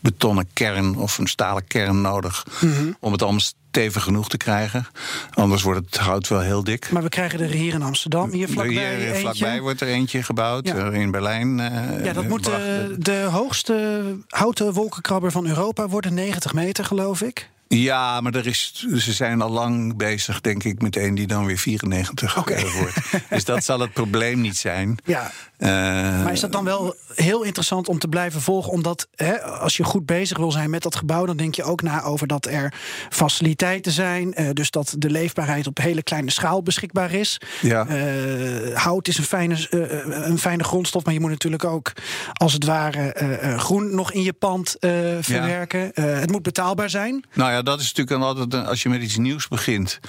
betonnen 0.00 0.48
kern 0.52 0.96
of 0.96 1.18
een 1.18 1.26
stalen 1.26 1.66
kern 1.66 2.00
nodig 2.00 2.46
om 3.00 3.12
het 3.12 3.22
allemaal 3.22 3.40
stevig 3.70 4.02
genoeg 4.02 4.28
te 4.28 4.36
krijgen. 4.36 4.86
Anders 5.34 5.62
wordt 5.62 5.86
het 5.86 5.96
hout 5.96 6.28
wel 6.28 6.40
heel 6.40 6.64
dik. 6.64 6.90
Maar 6.90 7.02
we 7.02 7.08
krijgen 7.08 7.40
er 7.40 7.48
hier 7.48 7.74
in 7.74 7.82
Amsterdam, 7.82 8.30
hier 8.30 8.48
vlakbij 8.48 8.96
Hier, 8.96 9.06
eentje. 9.06 9.20
vlakbij 9.20 9.60
wordt 9.60 9.80
er 9.80 9.88
eentje 9.88 10.22
gebouwd. 10.22 10.66
Ja. 10.66 10.74
Er 10.74 10.94
In 10.94 11.10
Berlijn. 11.10 11.60
eh, 11.60 12.04
Ja, 12.04 12.12
dat 12.12 12.28
moet 12.28 12.44
de 12.98 13.26
hoogste 13.30 14.02
houten 14.28 14.72
wolkenkrabber 14.72 15.30
van 15.30 15.46
Europa 15.46 15.88
worden. 15.88 16.14
90 16.14 16.52
meter, 16.54 16.84
geloof 16.84 17.22
ik. 17.22 17.48
Ja, 17.74 18.20
maar 18.20 18.34
er 18.34 18.46
is, 18.46 18.86
ze 18.96 19.12
zijn 19.12 19.40
al 19.42 19.50
lang 19.50 19.96
bezig, 19.96 20.40
denk 20.40 20.64
ik, 20.64 20.82
met 20.82 20.96
een 20.96 21.14
die 21.14 21.26
dan 21.26 21.46
weer 21.46 21.58
94 21.58 22.38
Oké. 22.38 22.52
eh, 22.52 22.74
wordt. 22.74 22.96
Dus 23.30 23.44
dat 23.44 23.64
zal 23.64 23.80
het 23.80 23.92
probleem 23.92 24.40
niet 24.40 24.56
zijn. 24.56 24.98
Ja. 25.04 25.30
Eh, 25.56 25.68
Maar 26.22 26.32
is 26.32 26.40
dat 26.40 26.52
dan 26.52 26.64
wel 26.64 26.94
heel 27.14 27.42
interessant 27.42 27.88
om 27.88 27.98
te 27.98 28.08
blijven 28.08 28.40
volgen? 28.40 28.72
Omdat 28.72 29.08
hè, 29.14 29.42
als 29.42 29.76
je 29.76 29.84
goed 29.84 30.06
bezig 30.06 30.38
wil 30.38 30.50
zijn 30.52 30.70
met 30.70 30.82
dat 30.82 30.96
gebouw, 30.96 31.26
dan 31.26 31.36
denk 31.36 31.54
je 31.54 31.62
ook 31.64 31.82
na 31.82 32.02
over 32.02 32.26
dat 32.26 32.46
er 32.46 32.74
faciliteiten 33.10 33.92
zijn. 33.92 34.34
eh, 34.34 34.46
dus 34.52 34.70
dat 34.70 34.94
de 34.98 35.10
leefbaarheid 35.10 35.66
op 35.66 35.78
hele 35.78 36.02
kleine 36.02 36.30
schaal 36.30 36.62
beschikbaar 36.62 37.12
is. 37.12 37.40
Ja. 37.60 37.86
Hout 38.74 39.08
is 39.08 39.18
een 39.18 39.24
fijne, 39.24 39.66
een 40.24 40.38
fijne 40.38 40.64
grondstof, 40.64 41.04
maar 41.04 41.14
je 41.14 41.20
moet 41.20 41.30
natuurlijk 41.30 41.64
ook 41.64 41.92
als 42.32 42.52
het 42.52 42.64
ware 42.64 43.14
groen 43.58 43.94
nog 43.94 44.12
in 44.12 44.22
je 44.22 44.32
pand 44.32 44.76
verwerken. 45.20 45.90
Het 45.94 46.30
moet 46.30 46.42
betaalbaar 46.42 46.90
zijn. 46.90 47.24
Nou 47.34 47.50
ja, 47.52 47.59
dat 47.62 47.80
is 47.80 47.92
natuurlijk 47.94 48.26
altijd 48.26 48.66
als 48.66 48.82
je 48.82 48.88
met 48.88 49.02
iets 49.02 49.16
nieuws 49.16 49.48
begint. 49.48 50.00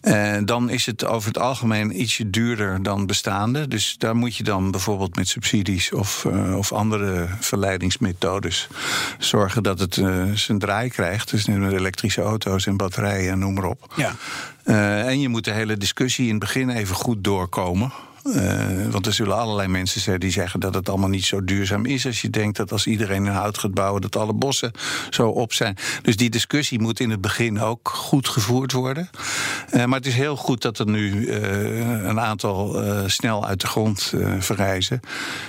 eh, 0.00 0.36
dan 0.44 0.70
is 0.70 0.86
het 0.86 1.04
over 1.04 1.28
het 1.28 1.38
algemeen 1.38 2.00
ietsje 2.00 2.30
duurder 2.30 2.82
dan 2.82 3.06
bestaande. 3.06 3.68
Dus 3.68 3.94
daar 3.98 4.16
moet 4.16 4.36
je 4.36 4.42
dan 4.42 4.70
bijvoorbeeld 4.70 5.16
met 5.16 5.28
subsidies 5.28 5.92
of, 5.92 6.24
eh, 6.24 6.56
of 6.56 6.72
andere 6.72 7.28
verleidingsmethodes 7.40 8.68
zorgen 9.18 9.62
dat 9.62 9.78
het 9.78 9.96
eh, 9.96 10.24
zijn 10.34 10.58
draai 10.58 10.88
krijgt. 10.88 11.30
Dus 11.30 11.46
met 11.46 11.72
elektrische 11.72 12.22
auto's 12.22 12.66
en 12.66 12.76
batterijen, 12.76 13.38
noem 13.38 13.54
maar 13.54 13.64
op. 13.64 13.94
Ja. 13.96 14.14
En 15.04 15.20
je 15.20 15.28
moet 15.28 15.44
de 15.44 15.52
hele 15.52 15.76
discussie 15.76 16.24
in 16.24 16.30
het 16.30 16.40
begin 16.40 16.70
even 16.70 16.94
goed 16.94 17.24
doorkomen. 17.24 17.92
Eh, 18.24 18.86
want 18.90 19.06
er 19.06 19.12
zullen 19.12 19.36
allerlei 19.36 19.68
mensen 19.68 20.00
zijn 20.00 20.20
die 20.20 20.30
zeggen 20.30 20.60
dat 20.60 20.74
het 20.74 20.88
allemaal 20.88 21.08
niet 21.08 21.24
zo 21.24 21.44
duurzaam 21.44 21.86
is. 21.86 22.06
Als 22.06 22.20
je 22.20 22.30
denkt 22.30 22.56
dat 22.56 22.72
als 22.72 22.86
iedereen 22.86 23.26
een 23.26 23.32
hout 23.32 23.58
gaat 23.58 23.74
bouwen, 23.74 24.00
dat 24.00 24.16
alle 24.16 24.32
bossen 24.32 24.72
zo 25.10 25.28
op 25.28 25.52
zijn. 25.52 25.76
Dus 26.02 26.16
die 26.16 26.30
discussie 26.30 26.80
moet 26.80 27.00
in 27.00 27.10
het 27.10 27.20
begin 27.20 27.60
ook 27.60 27.88
goed 27.88 28.28
gevoerd 28.28 28.72
worden. 28.72 29.10
Eh, 29.70 29.84
maar 29.84 29.98
het 29.98 30.06
is 30.06 30.14
heel 30.14 30.36
goed 30.36 30.62
dat 30.62 30.78
er 30.78 30.86
nu 30.86 31.26
eh, 31.26 32.06
een 32.08 32.20
aantal 32.20 32.82
snel 33.06 33.46
uit 33.46 33.60
de 33.60 33.66
grond 33.66 34.12
verrijzen. 34.38 35.00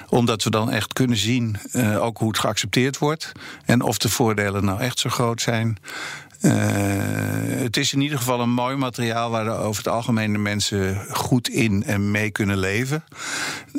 Omdat 0.09 0.43
we 0.43 0.49
dan 0.49 0.71
echt 0.71 0.93
kunnen 0.93 1.17
zien 1.17 1.57
ook 1.99 2.17
hoe 2.17 2.27
het 2.27 2.39
geaccepteerd 2.39 2.97
wordt. 2.97 3.31
En 3.65 3.81
of 3.81 3.97
de 3.97 4.09
voordelen 4.09 4.65
nou 4.65 4.79
echt 4.79 4.99
zo 4.99 5.09
groot 5.09 5.41
zijn. 5.41 5.77
Eh, 6.41 6.53
het 7.63 7.77
is 7.77 7.93
in 7.93 8.01
ieder 8.01 8.17
geval 8.17 8.39
een 8.39 8.53
mooi 8.53 8.75
materiaal 8.75 9.29
waar 9.29 9.59
over 9.59 9.83
het 9.83 9.93
algemeen 9.93 10.31
de 10.31 10.37
mensen 10.37 11.05
goed 11.11 11.49
in 11.49 11.83
en 11.83 12.11
mee 12.11 12.31
kunnen 12.31 12.57
leven. 12.57 13.03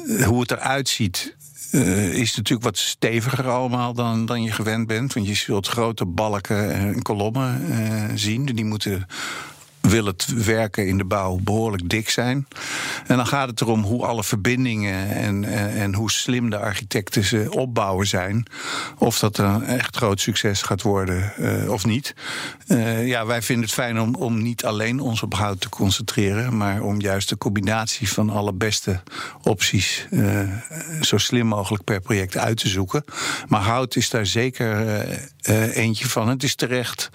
Eh, 0.08 0.26
hoe 0.26 0.40
het 0.40 0.50
eruit 0.50 0.88
ziet. 0.88 1.36
eh, 1.70 2.12
is 2.12 2.36
natuurlijk 2.36 2.64
wat 2.64 2.78
steviger 2.78 3.48
allemaal 3.48 3.92
dan, 3.92 4.26
dan 4.26 4.42
je 4.42 4.52
gewend 4.52 4.86
bent. 4.86 5.12
Want 5.12 5.26
je 5.26 5.34
zult 5.34 5.66
grote 5.68 6.04
balken 6.06 6.72
en 6.72 7.02
kolommen 7.02 7.70
eh, 7.70 8.04
zien. 8.14 8.44
Die 8.44 8.64
moeten 8.64 9.06
wil 9.82 10.06
het 10.06 10.44
werken 10.44 10.86
in 10.86 10.98
de 10.98 11.04
bouw 11.04 11.38
behoorlijk 11.40 11.88
dik 11.88 12.10
zijn. 12.10 12.46
En 13.06 13.16
dan 13.16 13.26
gaat 13.26 13.48
het 13.48 13.60
erom 13.60 13.82
hoe 13.82 14.06
alle 14.06 14.24
verbindingen 14.24 15.08
en, 15.08 15.44
en, 15.44 15.72
en 15.72 15.94
hoe 15.94 16.10
slim 16.10 16.50
de 16.50 16.58
architecten 16.58 17.24
ze 17.24 17.46
opbouwen 17.50 18.06
zijn. 18.06 18.46
Of 18.98 19.18
dat 19.18 19.38
een 19.38 19.64
echt 19.64 19.96
groot 19.96 20.20
succes 20.20 20.62
gaat 20.62 20.82
worden 20.82 21.32
eh, 21.36 21.70
of 21.70 21.84
niet. 21.84 22.14
Eh, 22.66 23.06
ja, 23.06 23.26
wij 23.26 23.42
vinden 23.42 23.64
het 23.64 23.74
fijn 23.74 24.00
om, 24.00 24.14
om 24.14 24.42
niet 24.42 24.64
alleen 24.64 25.00
ons 25.00 25.22
op 25.22 25.34
hout 25.34 25.60
te 25.60 25.68
concentreren, 25.68 26.56
maar 26.56 26.82
om 26.82 27.00
juist 27.00 27.28
de 27.28 27.38
combinatie 27.38 28.12
van 28.12 28.30
alle 28.30 28.52
beste 28.52 29.02
opties 29.42 30.06
eh, 30.10 30.48
zo 31.00 31.18
slim 31.18 31.46
mogelijk 31.46 31.84
per 31.84 32.00
project 32.00 32.36
uit 32.36 32.56
te 32.56 32.68
zoeken. 32.68 33.04
Maar 33.48 33.60
hout 33.60 33.96
is 33.96 34.10
daar 34.10 34.26
zeker 34.26 34.86
eh, 34.86 35.18
eh, 35.42 35.76
eentje 35.76 36.08
van. 36.08 36.28
Het 36.28 36.42
is 36.42 36.54
terecht 36.54 37.10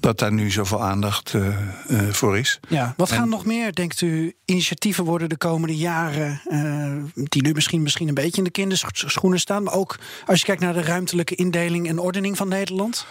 dat 0.00 0.18
daar 0.18 0.32
nu 0.32 0.50
zoveel 0.50 0.82
aandacht 0.82 1.34
eh, 1.34 1.48
eh, 1.88 2.03
voor 2.12 2.38
is. 2.38 2.60
Ja. 2.68 2.94
Wat 2.96 3.12
gaan 3.12 3.28
nog 3.28 3.44
meer, 3.44 3.74
denkt 3.74 4.00
u, 4.00 4.34
initiatieven 4.44 5.04
worden 5.04 5.28
de 5.28 5.36
komende 5.36 5.76
jaren... 5.76 6.40
eh, 6.44 6.92
die 7.14 7.42
nu 7.42 7.52
misschien, 7.52 7.82
misschien 7.82 8.08
een 8.08 8.14
beetje 8.14 8.38
in 8.38 8.44
de 8.44 8.50
kinderschoenen 8.50 9.40
staan... 9.40 9.62
maar 9.62 9.74
ook 9.74 9.98
als 10.26 10.38
je 10.38 10.46
kijkt 10.46 10.60
naar 10.60 10.72
de 10.72 10.82
ruimtelijke 10.82 11.34
indeling 11.34 11.88
en 11.88 11.98
ordening 11.98 12.36
van 12.36 12.48
Nederland? 12.48 13.06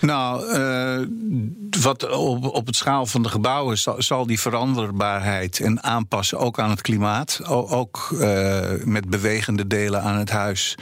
Nou, 0.00 0.50
eh, 0.50 1.06
wat 1.82 2.10
op, 2.10 2.44
op 2.44 2.66
het 2.66 2.76
schaal 2.76 3.06
van 3.06 3.22
de 3.22 3.28
gebouwen 3.28 3.78
zal, 3.98 4.26
die 4.26 4.40
veranderbaarheid 4.40 5.60
en 5.60 5.82
aanpassen 5.82 6.38
ook 6.38 6.58
aan 6.58 6.70
het 6.70 6.80
klimaat. 6.80 7.40
Ook 7.46 8.16
eh, 8.20 8.60
met 8.84 9.08
bewegende 9.10 9.66
delen 9.66 10.02
aan 10.02 10.18
het 10.18 10.30
huis, 10.30 10.74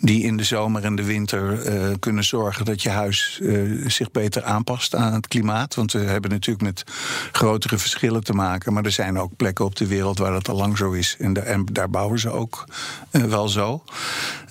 die 0.00 0.22
in 0.22 0.36
de 0.36 0.44
zomer 0.44 0.84
en 0.84 0.96
de 0.96 1.04
winter 1.04 1.62
eh, 1.62 1.88
kunnen 1.98 2.24
zorgen 2.24 2.64
dat 2.64 2.82
je 2.82 2.88
huis 2.90 3.40
zich 3.86 4.10
beter 4.10 4.42
aanpast 4.44 4.94
aan 4.94 5.12
het 5.12 5.28
klimaat. 5.28 5.74
Want 5.74 5.92
we 5.92 5.98
hebben 5.98 6.30
natuurlijk 6.30 6.64
met 6.64 6.84
grotere 7.32 7.78
verschillen 7.78 8.24
te 8.24 8.32
maken. 8.32 8.72
Maar 8.72 8.84
er 8.84 8.90
zijn 8.90 9.18
ook 9.18 9.36
plekken 9.36 9.64
op 9.64 9.76
de 9.76 9.86
wereld 9.86 10.18
waar 10.18 10.32
dat 10.32 10.48
al 10.48 10.56
lang 10.56 10.76
zo 10.76 10.90
is. 10.92 11.16
En, 11.18 11.32
daar- 11.32 11.44
en 11.44 11.64
daar 11.72 11.90
bouwen 11.90 12.18
ze 12.18 12.30
ook 12.30 12.64
wel 13.10 13.48
zo. 13.48 13.82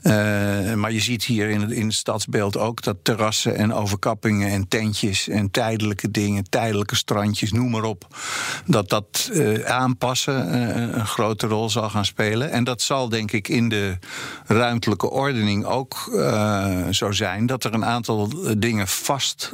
Eh, 0.02 0.74
maar 0.74 0.92
je 0.92 1.00
ziet 1.00 1.24
hier 1.24 1.50
in 1.50 1.62
het, 1.62 1.72
in 1.72 1.86
het 1.86 1.94
stadsbeeld 1.96 2.58
ook 2.58 2.82
dat 2.82 2.98
terrassen 3.04 3.56
en 3.56 3.74
overkappingen 3.74 4.50
en 4.50 4.68
tentjes 4.68 5.28
en 5.28 5.52
tijdelijke 5.52 6.12
dingen, 6.12 6.50
tijdelijke 6.50 6.96
strandjes, 6.96 7.52
noem 7.52 7.70
maar 7.70 7.84
op, 7.84 8.08
dat 8.66 8.90
dat 8.90 9.30
eh, 9.34 9.64
aanpassen 9.64 10.52
eh, 10.52 10.98
een 10.98 11.08
grote 11.08 11.48
rol 11.48 11.70
zal 11.70 11.90
gaan 11.90 12.06
spelen. 12.06 12.52
En 12.52 12.64
dat 12.64 12.82
zal 12.82 13.10
denk 13.10 13.32
ik 13.32 13.48
in 13.48 13.70
de 13.70 13.98
ruimtelijke 14.46 15.10
ordening 15.10 15.66
ook 15.66 16.20
zo 16.92 17.12
zijn 17.12 17.46
dat 17.46 17.64
er 17.64 17.74
een 17.74 17.86
aantal 17.86 18.30
dingen 18.58 18.88
vast 18.88 19.54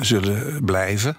zullen 0.00 0.64
blijven, 0.64 1.16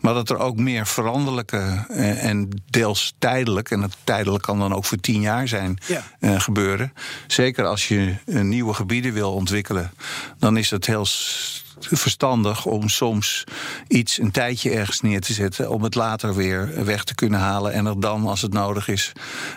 maar 0.00 0.14
dat 0.14 0.30
er 0.30 0.38
ook 0.38 0.56
meer 0.56 0.86
veranderlijke 0.86 1.84
en 2.18 2.62
deels 2.70 3.14
tijdelijk, 3.18 3.70
en 3.70 3.80
dat 3.80 3.96
tijdelijk 4.04 4.42
kan 4.42 4.58
dan 4.58 4.74
ook 4.74 4.84
voor 4.84 4.98
tien 4.98 5.20
jaar 5.20 5.48
zijn, 5.48 5.78
Ja. 5.86 6.38
gebeuren. 6.38 6.92
Zeker 7.26 7.65
als 7.66 7.88
je 7.88 8.14
nieuwe 8.24 8.74
gebieden 8.74 9.12
wil 9.12 9.32
ontwikkelen, 9.32 9.92
dan 10.38 10.56
is 10.56 10.70
het 10.70 10.86
heel 10.86 11.06
verstandig 11.78 12.66
om 12.66 12.88
soms 12.88 13.44
iets 13.88 14.18
een 14.18 14.30
tijdje 14.30 14.70
ergens 14.70 15.00
neer 15.00 15.20
te 15.20 15.32
zetten, 15.32 15.70
om 15.70 15.82
het 15.82 15.94
later 15.94 16.34
weer 16.34 16.84
weg 16.84 17.04
te 17.04 17.14
kunnen 17.14 17.40
halen 17.40 17.72
en 17.72 17.86
er 17.86 18.00
dan, 18.00 18.26
als 18.26 18.42
het 18.42 18.52
nodig 18.52 18.88
is, 18.88 19.12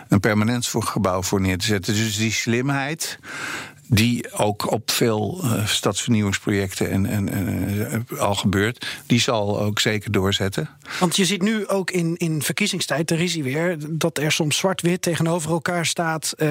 een 0.08 0.20
permanent 0.20 0.68
gebouw 0.70 1.22
voor 1.22 1.40
neer 1.40 1.58
te 1.58 1.66
zetten. 1.66 1.94
Dus 1.94 2.16
die 2.16 2.32
slimheid. 2.32 3.18
Die 3.92 4.32
ook 4.32 4.70
op 4.72 4.90
veel 4.90 5.40
eh, 5.42 5.66
stadsvernieuwingsprojecten 5.66 6.90
en, 6.90 7.06
en, 7.06 7.28
en, 7.28 8.06
eh, 8.08 8.18
al 8.18 8.34
gebeurt, 8.34 8.86
die 9.06 9.20
zal 9.20 9.60
ook 9.60 9.80
zeker 9.80 10.12
doorzetten. 10.12 10.68
Want 10.98 11.16
je 11.16 11.24
ziet 11.24 11.42
nu 11.42 11.68
ook 11.68 11.90
in, 11.90 12.16
in 12.16 12.42
verkiezingstijd, 12.42 13.08
daar 13.08 13.20
is 13.20 13.34
hij 13.34 13.42
weer... 13.42 13.76
dat 13.90 14.18
er 14.18 14.32
soms 14.32 14.56
zwart-wit 14.56 15.02
tegenover 15.02 15.50
elkaar 15.50 15.86
staat... 15.86 16.32
eh, 16.32 16.48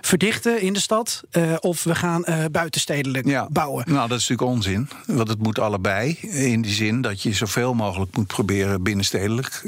verdichten 0.00 0.60
in 0.60 0.72
de 0.72 0.80
stad 0.80 1.22
eh, 1.30 1.52
of 1.60 1.84
we 1.84 1.94
gaan 1.94 2.24
eh, 2.24 2.44
buitenstedelijk 2.50 3.48
bouwen. 3.52 3.84
Nou, 3.86 4.08
dat 4.08 4.18
is 4.18 4.28
natuurlijk 4.28 4.56
onzin. 4.56 4.88
Want 5.06 5.28
het 5.28 5.38
moet 5.38 5.58
allebei. 5.58 6.18
In 6.20 6.62
die 6.62 6.72
zin 6.72 7.00
dat 7.00 7.22
je 7.22 7.32
zoveel 7.32 7.74
mogelijk 7.74 8.16
moet 8.16 8.26
proberen 8.26 8.82
binnenstedelijk... 8.82 9.62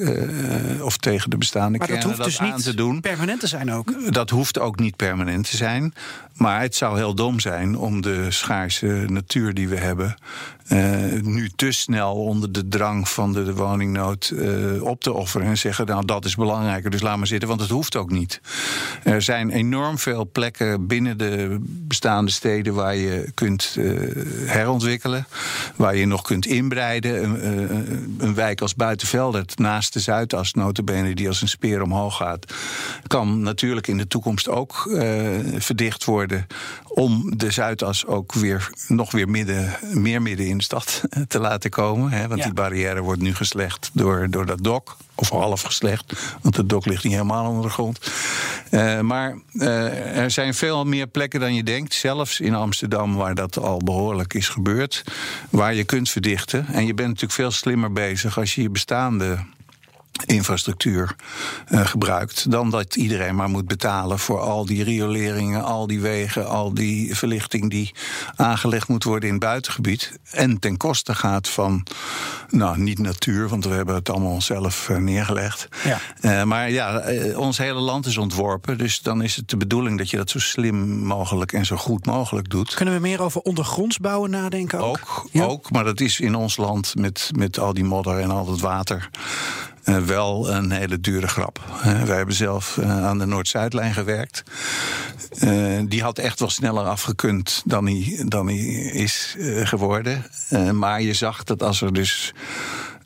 of 0.80 0.96
tegen 0.96 1.30
de 1.30 1.36
bestaande 1.36 1.78
Maar 1.78 1.88
dat 1.88 2.02
hoeft 2.02 2.24
dus 2.24 2.38
aan 2.38 2.60
te 2.60 2.68
niet 2.68 2.76
doen. 2.76 3.00
permanent 3.00 3.40
te 3.40 3.46
zijn 3.46 3.72
ook. 3.72 4.12
Dat 4.12 4.30
hoeft 4.30 4.58
ook 4.58 4.78
niet 4.78 4.96
permanent 4.96 5.50
te 5.50 5.56
zijn. 5.56 5.94
Maar 6.32 6.60
het 6.60 6.74
zou 6.74 6.96
heel 6.96 7.14
dom 7.14 7.40
zijn 7.40 7.76
om 7.76 8.00
de 8.00 8.30
schaarse 8.30 9.04
natuur 9.06 9.54
die 9.54 9.68
we 9.68 9.76
hebben... 9.76 10.16
nu 11.22 11.50
te 11.56 11.72
snel 11.72 12.14
onder 12.14 12.52
de 12.52 12.68
drang 12.68 13.08
van 13.08 13.32
de, 13.32 13.44
de 13.44 13.54
eh, 13.96 14.82
op 14.82 15.02
te 15.02 15.12
offeren. 15.12 15.46
En 15.46 15.58
zeggen, 15.58 15.86
nou 15.86 16.04
dat 16.04 16.24
is 16.24 16.34
belangrijker, 16.34 16.90
dus 16.90 17.00
laat 17.00 17.16
maar 17.16 17.26
zitten. 17.26 17.48
Want 17.48 17.60
het 17.60 17.70
hoeft 17.70 17.96
ook 17.96 18.10
niet. 18.10 18.40
Er 19.02 19.22
zijn 19.22 19.50
enorm 19.50 19.98
veel 19.98 20.28
plekken 20.32 20.86
binnen 20.86 21.18
de 21.18 21.58
bestaande 21.60 22.30
steden... 22.30 22.74
waar 22.74 22.96
je 22.96 23.30
kunt 23.34 23.76
eh, 23.78 23.84
herontwikkelen. 24.46 25.26
waar 25.76 25.96
je 25.96 26.06
nog 26.06 26.22
kunt 26.22 26.46
inbreiden. 26.46 27.24
Een, 27.24 28.16
een 28.18 28.34
wijk 28.34 28.60
als 28.60 28.74
Buitenveldert, 28.74 29.58
naast 29.58 29.92
de 29.92 30.00
Zuidas, 30.00 30.52
notabene, 30.52 31.14
die 31.14 31.28
als 31.28 31.42
een 31.42 31.48
speer 31.48 31.82
omhoog 31.82 32.16
gaat, 32.16 32.54
kan 33.06 33.40
natuurlijk 33.40 33.86
in 33.86 33.96
de 33.96 34.08
toekomst 34.08 34.48
ook 34.48 34.96
verdicht 35.58 36.04
worden 36.04 36.46
om 36.96 37.36
de 37.36 37.50
Zuidas 37.50 38.06
ook 38.06 38.32
weer 38.32 38.70
nog 38.88 39.10
weer 39.12 39.28
midden, 39.28 39.76
meer 39.92 40.22
midden 40.22 40.46
in 40.46 40.56
de 40.56 40.64
stad 40.64 41.02
te 41.28 41.38
laten 41.38 41.70
komen. 41.70 42.10
Hè, 42.10 42.28
want 42.28 42.42
die 42.42 42.52
barrière 42.52 43.00
wordt 43.00 43.22
nu 43.22 43.34
geslecht 43.34 43.85
door, 43.92 44.26
door 44.30 44.46
dat 44.46 44.62
dok. 44.62 44.96
Of 45.18 45.28
half 45.28 45.62
geslecht, 45.62 46.12
want 46.42 46.56
het 46.56 46.68
dok 46.68 46.86
ligt 46.86 47.04
niet 47.04 47.12
helemaal 47.12 47.48
onder 47.48 47.62
de 47.62 47.70
grond. 47.70 47.98
Uh, 48.70 49.00
maar 49.00 49.38
uh, 49.52 50.16
er 50.16 50.30
zijn 50.30 50.54
veel 50.54 50.84
meer 50.84 51.06
plekken 51.06 51.40
dan 51.40 51.54
je 51.54 51.62
denkt. 51.62 51.94
Zelfs 51.94 52.40
in 52.40 52.54
Amsterdam, 52.54 53.14
waar 53.14 53.34
dat 53.34 53.58
al 53.58 53.80
behoorlijk 53.84 54.34
is 54.34 54.48
gebeurd. 54.48 55.04
Waar 55.50 55.74
je 55.74 55.84
kunt 55.84 56.10
verdichten. 56.10 56.66
En 56.66 56.86
je 56.86 56.94
bent 56.94 57.08
natuurlijk 57.08 57.34
veel 57.34 57.50
slimmer 57.50 57.92
bezig 57.92 58.38
als 58.38 58.54
je 58.54 58.62
je 58.62 58.70
bestaande 58.70 59.38
infrastructuur 60.24 61.16
uh, 61.68 61.86
gebruikt, 61.86 62.50
dan 62.50 62.70
dat 62.70 62.96
iedereen 62.96 63.34
maar 63.34 63.48
moet 63.48 63.66
betalen 63.66 64.18
voor 64.18 64.40
al 64.40 64.66
die 64.66 64.84
rioleringen, 64.84 65.64
al 65.64 65.86
die 65.86 66.00
wegen, 66.00 66.48
al 66.48 66.74
die 66.74 67.16
verlichting 67.16 67.70
die 67.70 67.94
aangelegd 68.36 68.88
moet 68.88 69.04
worden 69.04 69.28
in 69.28 69.34
het 69.34 69.44
buitengebied. 69.44 70.18
En 70.30 70.58
ten 70.58 70.76
koste 70.76 71.14
gaat 71.14 71.48
van, 71.48 71.86
nou 72.50 72.78
niet 72.78 72.98
natuur, 72.98 73.48
want 73.48 73.64
we 73.64 73.74
hebben 73.74 73.94
het 73.94 74.10
allemaal 74.10 74.40
zelf 74.40 74.88
uh, 74.88 74.96
neergelegd. 74.96 75.68
Ja. 75.84 76.00
Uh, 76.20 76.42
maar 76.42 76.70
ja, 76.70 77.02
ons 77.36 77.58
hele 77.58 77.80
land 77.80 78.06
is 78.06 78.16
ontworpen, 78.16 78.78
dus 78.78 79.00
dan 79.00 79.22
is 79.22 79.36
het 79.36 79.48
de 79.48 79.56
bedoeling 79.56 79.98
dat 79.98 80.10
je 80.10 80.16
dat 80.16 80.30
zo 80.30 80.38
slim 80.38 80.98
mogelijk 80.98 81.52
en 81.52 81.66
zo 81.66 81.76
goed 81.76 82.06
mogelijk 82.06 82.50
doet. 82.50 82.74
Kunnen 82.74 82.94
we 82.94 83.00
meer 83.00 83.22
over 83.22 83.40
ondergronds 83.40 83.98
bouwen 83.98 84.30
nadenken 84.30 84.78
ook? 84.78 84.84
Ook, 84.86 85.28
ja. 85.32 85.44
ook 85.44 85.70
maar 85.70 85.84
dat 85.84 86.00
is 86.00 86.20
in 86.20 86.34
ons 86.34 86.56
land 86.56 86.94
met, 86.94 87.30
met 87.36 87.58
al 87.58 87.74
die 87.74 87.84
modder 87.84 88.18
en 88.18 88.30
al 88.30 88.44
dat 88.44 88.60
water. 88.60 89.08
Uh, 89.86 89.98
wel 89.98 90.50
een 90.50 90.70
hele 90.70 91.00
dure 91.00 91.28
grap. 91.28 91.60
Uh, 91.76 92.02
wij 92.02 92.16
hebben 92.16 92.34
zelf 92.34 92.76
uh, 92.76 93.04
aan 93.04 93.18
de 93.18 93.26
Noord-Zuidlijn 93.26 93.94
gewerkt. 93.94 94.42
die 95.84 96.02
had 96.02 96.18
echt 96.18 96.38
wel 96.38 96.50
sneller 96.50 96.84
afgekund 96.84 97.62
dan 97.64 97.86
hij, 97.86 98.22
dan 98.26 98.46
hij 98.46 98.56
is 98.92 99.36
geworden. 99.62 100.24
maar 100.72 101.02
je 101.02 101.14
zag 101.14 101.44
dat 101.44 101.62
als 101.62 101.80
er 101.80 101.92
dus. 101.92 102.32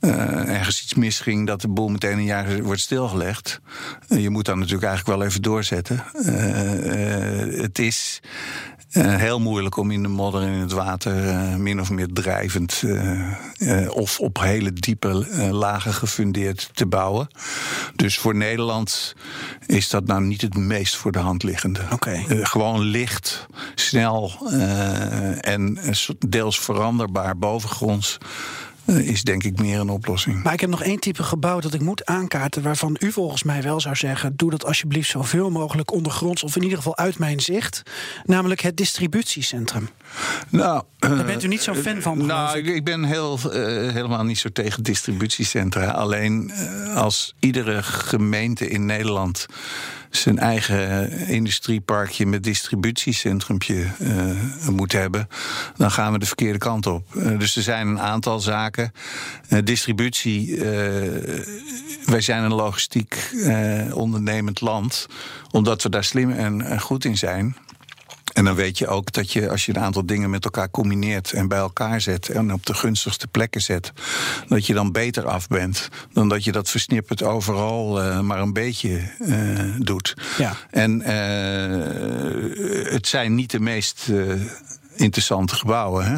Ergens 0.01 0.83
iets 0.83 0.95
misging, 0.95 1.47
dat 1.47 1.61
de 1.61 1.69
boel 1.69 1.89
meteen 1.89 2.19
een 2.19 2.25
jaar 2.25 2.63
wordt 2.63 2.81
stilgelegd. 2.81 3.61
je 4.09 4.31
moet 4.31 4.45
dan 4.45 4.59
natuurlijk 4.59 4.85
eigenlijk 4.85 5.19
wel 5.19 5.29
even 5.29 5.43
doorzetten. 5.43 6.05
het 7.63 7.79
is 7.79 8.21
uh, 8.93 9.17
heel 9.17 9.41
moeilijk 9.41 9.77
om 9.77 9.91
in 9.91 10.03
de 10.03 10.09
modder 10.09 10.43
en 10.43 10.53
in 10.53 10.61
het 10.61 10.73
water 10.73 11.25
uh, 11.25 11.55
min 11.55 11.81
of 11.81 11.91
meer 11.91 12.09
drijvend 12.13 12.83
uh, 12.85 13.91
of 13.91 14.21
op 14.21 14.41
hele 14.41 14.73
diepe 14.73 15.27
lagen 15.53 15.95
gefundeerd 15.95 16.71
te 16.73 16.87
bouwen. 16.87 17.29
Dus 17.97 18.19
voor 18.19 18.37
Nederland 18.37 19.15
is 19.67 19.89
dat 19.89 20.07
nou 20.07 20.23
niet 20.23 20.41
het 20.41 20.57
meest 20.57 20.97
voor 20.97 21.13
de 21.13 21.19
hand 21.19 21.43
liggende. 21.43 21.81
Okay. 21.93 22.25
gewoon 22.27 22.81
licht, 22.81 23.47
snel 23.75 24.49
en 25.41 25.79
deels 26.29 26.61
veranderbaar 26.61 27.39
bovengronds 27.39 28.19
is 28.85 29.23
denk 29.23 29.45
ik 29.45 29.59
meer 29.59 29.81
een 29.81 29.89
oplossing. 29.89 30.43
Maar 30.43 30.53
ik 30.53 30.61
heb 30.61 30.71
nog 30.71 30.83
één 30.83 30.99
type 30.99 31.23
gebouw 31.23 31.61
dat 31.61 31.75
ik 31.75 31.81
moet 31.81 32.05
aankaarten... 32.05 32.63
waarvan 32.63 32.97
u 33.01 33.13
volgens 33.13 33.43
mij 33.43 33.63
wel 33.63 33.81
zou 33.81 33.97
zeggen... 33.97 34.37
doe 34.37 34.51
dat 34.51 34.65
alsjeblieft 34.65 35.11
zoveel 35.11 35.51
mogelijk 35.51 35.93
ondergronds... 35.93 36.43
of 36.43 36.57
in 36.57 36.63
ieder 36.63 36.77
geval 36.77 36.97
uit 36.97 37.19
mijn 37.19 37.41
zicht. 37.41 37.83
Namelijk 38.25 38.61
het 38.61 38.77
distributiecentrum. 38.77 39.89
Nou, 40.49 40.83
Daar 40.99 41.25
bent 41.25 41.43
u 41.43 41.49
niet 41.49 41.63
zo'n 41.63 41.75
fan 41.75 42.03
van? 42.03 42.27
Nou, 42.27 42.59
ik. 42.59 42.67
ik 42.67 42.85
ben 42.85 43.05
heel, 43.05 43.39
uh, 43.45 43.53
helemaal 43.93 44.25
niet 44.25 44.39
zo 44.39 44.49
tegen 44.49 44.83
distributiecentra. 44.83 45.91
Alleen 45.91 46.53
uh, 46.55 46.97
als 46.97 47.35
iedere 47.41 47.83
gemeente 47.83 48.69
in 48.69 48.87
Nederland 48.87 49.47
zijn 50.11 50.39
eigen 50.39 51.11
industrieparkje 51.29 52.27
met 52.27 52.43
distributiecentrumpje 52.43 53.87
uh, 53.99 54.69
moet 54.69 54.93
hebben, 54.93 55.29
dan 55.77 55.91
gaan 55.91 56.13
we 56.13 56.19
de 56.19 56.27
verkeerde 56.27 56.59
kant 56.59 56.87
op. 56.87 57.15
Uh, 57.15 57.39
dus 57.39 57.57
er 57.57 57.63
zijn 57.63 57.89
een 57.89 58.01
aantal 58.01 58.41
zaken. 58.41 58.93
Distributie, 59.65 60.59
wij 62.05 62.21
zijn 62.21 62.45
een 62.45 62.55
logistiek 62.55 63.31
ondernemend 63.93 64.61
land, 64.61 65.07
omdat 65.51 65.83
we 65.83 65.89
daar 65.89 66.05
slim 66.05 66.31
en 66.31 66.81
goed 66.81 67.05
in 67.05 67.17
zijn. 67.17 67.57
En 68.33 68.45
dan 68.45 68.55
weet 68.55 68.79
je 68.79 68.87
ook 68.87 69.13
dat 69.13 69.33
je, 69.33 69.51
als 69.51 69.67
je 69.67 69.75
een 69.75 69.83
aantal 69.83 70.07
dingen 70.07 70.31
met 70.31 70.45
elkaar 70.45 70.71
combineert 70.71 71.33
en 71.33 71.49
bij 71.49 71.59
elkaar 71.59 72.01
zet 72.01 72.29
en 72.29 72.53
op 72.53 72.67
de 72.67 72.75
gunstigste 72.75 73.27
plekken 73.27 73.61
zet, 73.61 73.93
dat 74.49 74.67
je 74.67 74.75
dan 74.75 74.93
beter 74.93 75.27
af 75.27 75.49
bent 75.49 75.89
dan 76.13 76.29
dat 76.29 76.45
je 76.45 76.53
dat 76.53 76.71
versnipperd 76.71 77.23
overal 77.23 78.03
uh, 78.03 78.21
maar 78.21 78.41
een 78.41 78.53
beetje 78.53 79.03
uh, 79.21 79.75
doet. 79.79 80.15
Ja. 80.39 80.57
En 80.71 81.01
uh, 81.01 82.93
het 82.93 83.07
zijn 83.07 83.35
niet 83.35 83.51
de 83.51 83.61
meest 83.61 84.07
interessante 85.01 85.55
gebouwen. 85.55 86.05
Hè? 86.05 86.17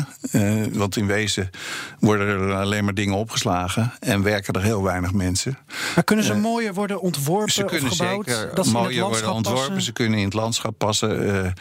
Uh, 0.63 0.67
want 0.73 0.97
in 0.97 1.07
wezen 1.07 1.51
worden 1.99 2.27
er 2.27 2.55
alleen 2.55 2.85
maar 2.85 2.95
dingen 2.95 3.15
opgeslagen 3.15 3.93
en 4.01 4.23
werken 4.23 4.55
er 4.55 4.63
heel 4.63 4.83
weinig 4.83 5.13
mensen. 5.13 5.59
Maar 5.95 6.05
kunnen 6.05 6.25
ze 6.25 6.33
uh, 6.33 6.41
mooier 6.41 6.75
worden 6.75 7.01
ontworpen 7.01 7.53
ze 7.53 7.65
kunnen 7.65 7.91
of 7.91 7.97
gebouwd? 7.97 8.27
Zeker 8.27 8.55
dat 8.55 8.67
ze 8.67 8.73
mooier 8.73 9.05
worden 9.05 9.33
ontworpen. 9.33 9.65
Passen? 9.65 9.83
Ze 9.83 9.93
kunnen 9.93 10.19
in 10.19 10.25
het 10.25 10.35
landschap 10.35 10.79
passen. 10.79 11.55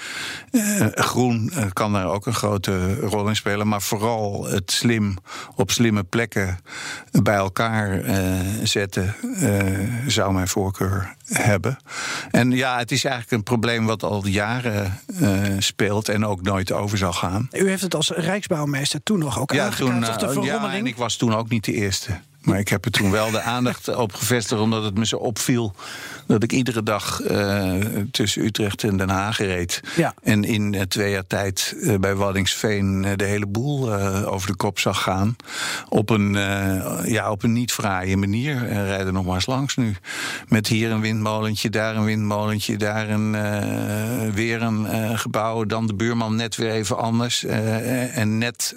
Uh, 0.51 0.85
groen 0.91 1.51
kan 1.73 1.93
daar 1.93 2.05
ook 2.05 2.25
een 2.25 2.33
grote 2.33 2.95
rol 2.95 3.27
in 3.27 3.35
spelen. 3.35 3.67
Maar 3.67 3.81
vooral 3.81 4.45
het 4.45 4.71
slim 4.71 5.17
op 5.55 5.71
slimme 5.71 6.03
plekken 6.03 6.59
bij 7.11 7.35
elkaar 7.35 8.01
zetten 8.63 9.15
zou 10.07 10.33
mijn 10.33 10.47
voorkeur 10.47 11.15
hebben. 11.25 11.77
En 12.31 12.51
ja, 12.51 12.77
het 12.77 12.91
is 12.91 13.03
eigenlijk 13.03 13.33
een 13.33 13.43
probleem 13.43 13.85
wat 13.85 14.03
al 14.03 14.27
jaren 14.27 14.99
speelt 15.59 16.09
en 16.09 16.25
ook 16.25 16.41
nooit 16.41 16.71
over 16.71 16.97
zal 16.97 17.10
gaan. 17.13 17.47
U 17.51 17.69
heeft 17.69 17.81
het 17.81 17.95
als 17.95 18.09
Rijksbouwmeester 18.09 19.03
toen 19.03 19.19
nog 19.19 19.39
ook 19.39 19.51
ja, 19.53 19.65
aangekaart, 19.65 20.19
toen, 20.19 20.33
toch, 20.33 20.33
de 20.33 20.41
ja, 20.41 20.73
en 20.73 20.87
ik 20.87 20.95
was 20.95 21.15
toen 21.15 21.35
ook 21.35 21.49
niet 21.49 21.65
de 21.65 21.73
eerste. 21.73 22.19
Maar 22.41 22.59
ik 22.59 22.67
heb 22.67 22.85
er 22.85 22.91
toen 22.91 23.11
wel 23.11 23.31
de 23.31 23.41
aandacht 23.41 23.95
op 23.95 24.13
gevestigd, 24.13 24.61
omdat 24.61 24.83
het 24.83 24.97
me 24.97 25.05
zo 25.05 25.17
opviel 25.17 25.75
dat 26.27 26.43
ik 26.43 26.51
iedere 26.51 26.83
dag 26.83 27.21
uh, 27.21 27.73
tussen 28.11 28.43
Utrecht 28.43 28.83
en 28.83 28.97
Den 28.97 29.09
Haag 29.09 29.37
reed. 29.37 29.81
Ja. 29.95 30.13
En 30.23 30.43
in 30.43 30.73
uh, 30.73 30.81
twee 30.81 31.11
jaar 31.11 31.27
tijd 31.27 31.75
uh, 31.77 31.95
bij 31.97 32.15
Waddingsveen 32.15 33.01
de 33.15 33.25
hele 33.25 33.47
boel 33.47 33.93
over 34.25 34.47
de 34.47 34.55
kop 34.55 34.79
zag 34.79 35.01
gaan. 35.01 35.35
Op 35.89 36.09
een, 36.09 36.33
ja, 37.05 37.31
op 37.31 37.43
een 37.43 37.53
niet 37.53 37.71
fraaie 37.71 38.17
manier. 38.17 38.55
Er 38.55 38.85
rijden 38.85 39.13
nog 39.13 39.25
maar 39.25 39.35
eens 39.35 39.45
langs 39.45 39.75
nu. 39.75 39.95
Met 40.47 40.67
hier 40.67 40.91
een 40.91 41.01
windmolentje, 41.01 41.69
daar 41.69 41.95
een 41.95 42.05
windmolentje, 42.05 42.77
daar 42.77 43.09
een, 43.09 43.31
weer 44.33 44.61
een 44.61 45.19
gebouw. 45.19 45.65
Dan 45.65 45.87
de 45.87 45.93
buurman 45.93 46.35
net 46.35 46.55
weer 46.55 46.71
even 46.71 46.97
anders. 46.97 47.43
en 47.43 48.37
net 48.37 48.73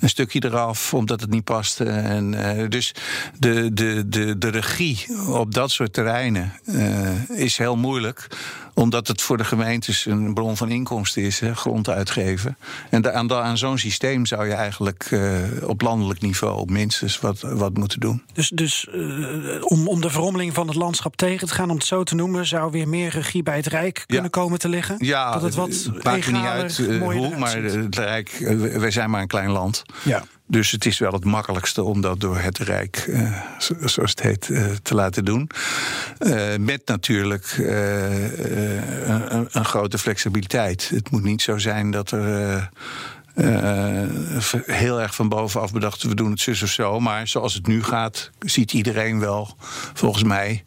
een 0.00 0.08
stukje 0.08 0.44
eraf, 0.44 0.94
omdat 0.94 1.20
het 1.20 1.30
niet 1.30 1.44
paste. 1.44 1.84
En, 1.84 2.34
dus 2.70 2.94
de, 3.38 3.72
de, 3.72 4.08
de, 4.08 4.38
de 4.38 4.48
regie 4.48 5.06
op 5.28 5.54
dat 5.54 5.70
soort 5.70 5.92
terreinen 5.92 6.52
uh, 6.64 7.30
is 7.30 7.56
heel 7.56 7.76
moeilijk 7.76 8.28
omdat 8.80 9.08
het 9.08 9.22
voor 9.22 9.36
de 9.36 9.44
gemeentes 9.44 10.06
een 10.06 10.34
bron 10.34 10.56
van 10.56 10.70
inkomsten 10.70 11.22
is, 11.22 11.40
hè, 11.40 11.54
grond 11.54 11.88
uitgeven. 11.88 12.56
En 12.90 13.14
aan, 13.14 13.32
aan 13.32 13.58
zo'n 13.58 13.78
systeem 13.78 14.26
zou 14.26 14.46
je 14.46 14.52
eigenlijk 14.52 15.10
uh, 15.10 15.38
op 15.62 15.80
landelijk 15.80 16.20
niveau 16.20 16.72
minstens 16.72 17.20
wat, 17.20 17.40
wat 17.40 17.76
moeten 17.76 18.00
doen. 18.00 18.22
Dus, 18.32 18.48
dus 18.48 18.88
uh, 18.94 19.64
om, 19.64 19.88
om 19.88 20.00
de 20.00 20.10
verrommeling 20.10 20.54
van 20.54 20.66
het 20.66 20.76
landschap 20.76 21.16
tegen 21.16 21.48
te 21.48 21.54
gaan, 21.54 21.70
om 21.70 21.76
het 21.76 21.86
zo 21.86 22.02
te 22.02 22.14
noemen, 22.14 22.46
zou 22.46 22.70
weer 22.70 22.88
meer 22.88 23.10
regie 23.10 23.42
bij 23.42 23.56
het 23.56 23.66
Rijk 23.66 24.04
kunnen 24.06 24.24
ja. 24.24 24.30
komen 24.30 24.58
te 24.58 24.68
liggen? 24.68 24.96
Ja, 24.98 25.32
dat 25.32 25.42
het 25.42 25.54
wat 25.54 25.90
maakt 26.02 26.32
niet 26.32 26.44
uit 26.44 26.78
uh, 26.78 27.02
hoe, 27.02 27.36
maar 27.36 27.62
het 27.62 27.96
Rijk, 27.96 28.36
wij 28.78 28.90
zijn 28.90 29.10
maar 29.10 29.20
een 29.20 29.26
klein 29.26 29.50
land. 29.50 29.82
Ja. 30.02 30.24
Dus 30.50 30.70
het 30.70 30.86
is 30.86 30.98
wel 30.98 31.12
het 31.12 31.24
makkelijkste 31.24 31.82
om 31.82 32.00
dat 32.00 32.20
door 32.20 32.38
het 32.38 32.58
Rijk, 32.58 33.04
uh, 33.08 33.42
zoals 33.58 34.10
het 34.10 34.22
heet, 34.22 34.48
uh, 34.48 34.66
te 34.82 34.94
laten 34.94 35.24
doen. 35.24 35.50
Uh, 36.18 36.56
met 36.56 36.82
natuurlijk 36.84 37.54
een, 37.58 39.48
een, 39.50 39.64
grote 39.64 39.98
flexibiliteit. 39.98 40.88
Het 40.88 41.10
moet 41.10 41.22
niet 41.22 41.42
zo 41.42 41.58
zijn 41.58 41.90
dat 41.90 42.10
er. 42.10 42.70
Uh, 43.34 44.02
heel 44.66 45.00
erg 45.00 45.14
van 45.14 45.28
bovenaf 45.28 45.72
bedacht, 45.72 46.02
we 46.02 46.14
doen 46.14 46.30
het 46.30 46.40
zus 46.40 46.62
of 46.62 46.68
zo. 46.68 47.00
Maar 47.00 47.28
zoals 47.28 47.54
het 47.54 47.66
nu 47.66 47.82
gaat, 47.82 48.30
ziet 48.38 48.72
iedereen 48.72 49.20
wel, 49.20 49.56
volgens 49.94 50.24
mij, 50.24 50.64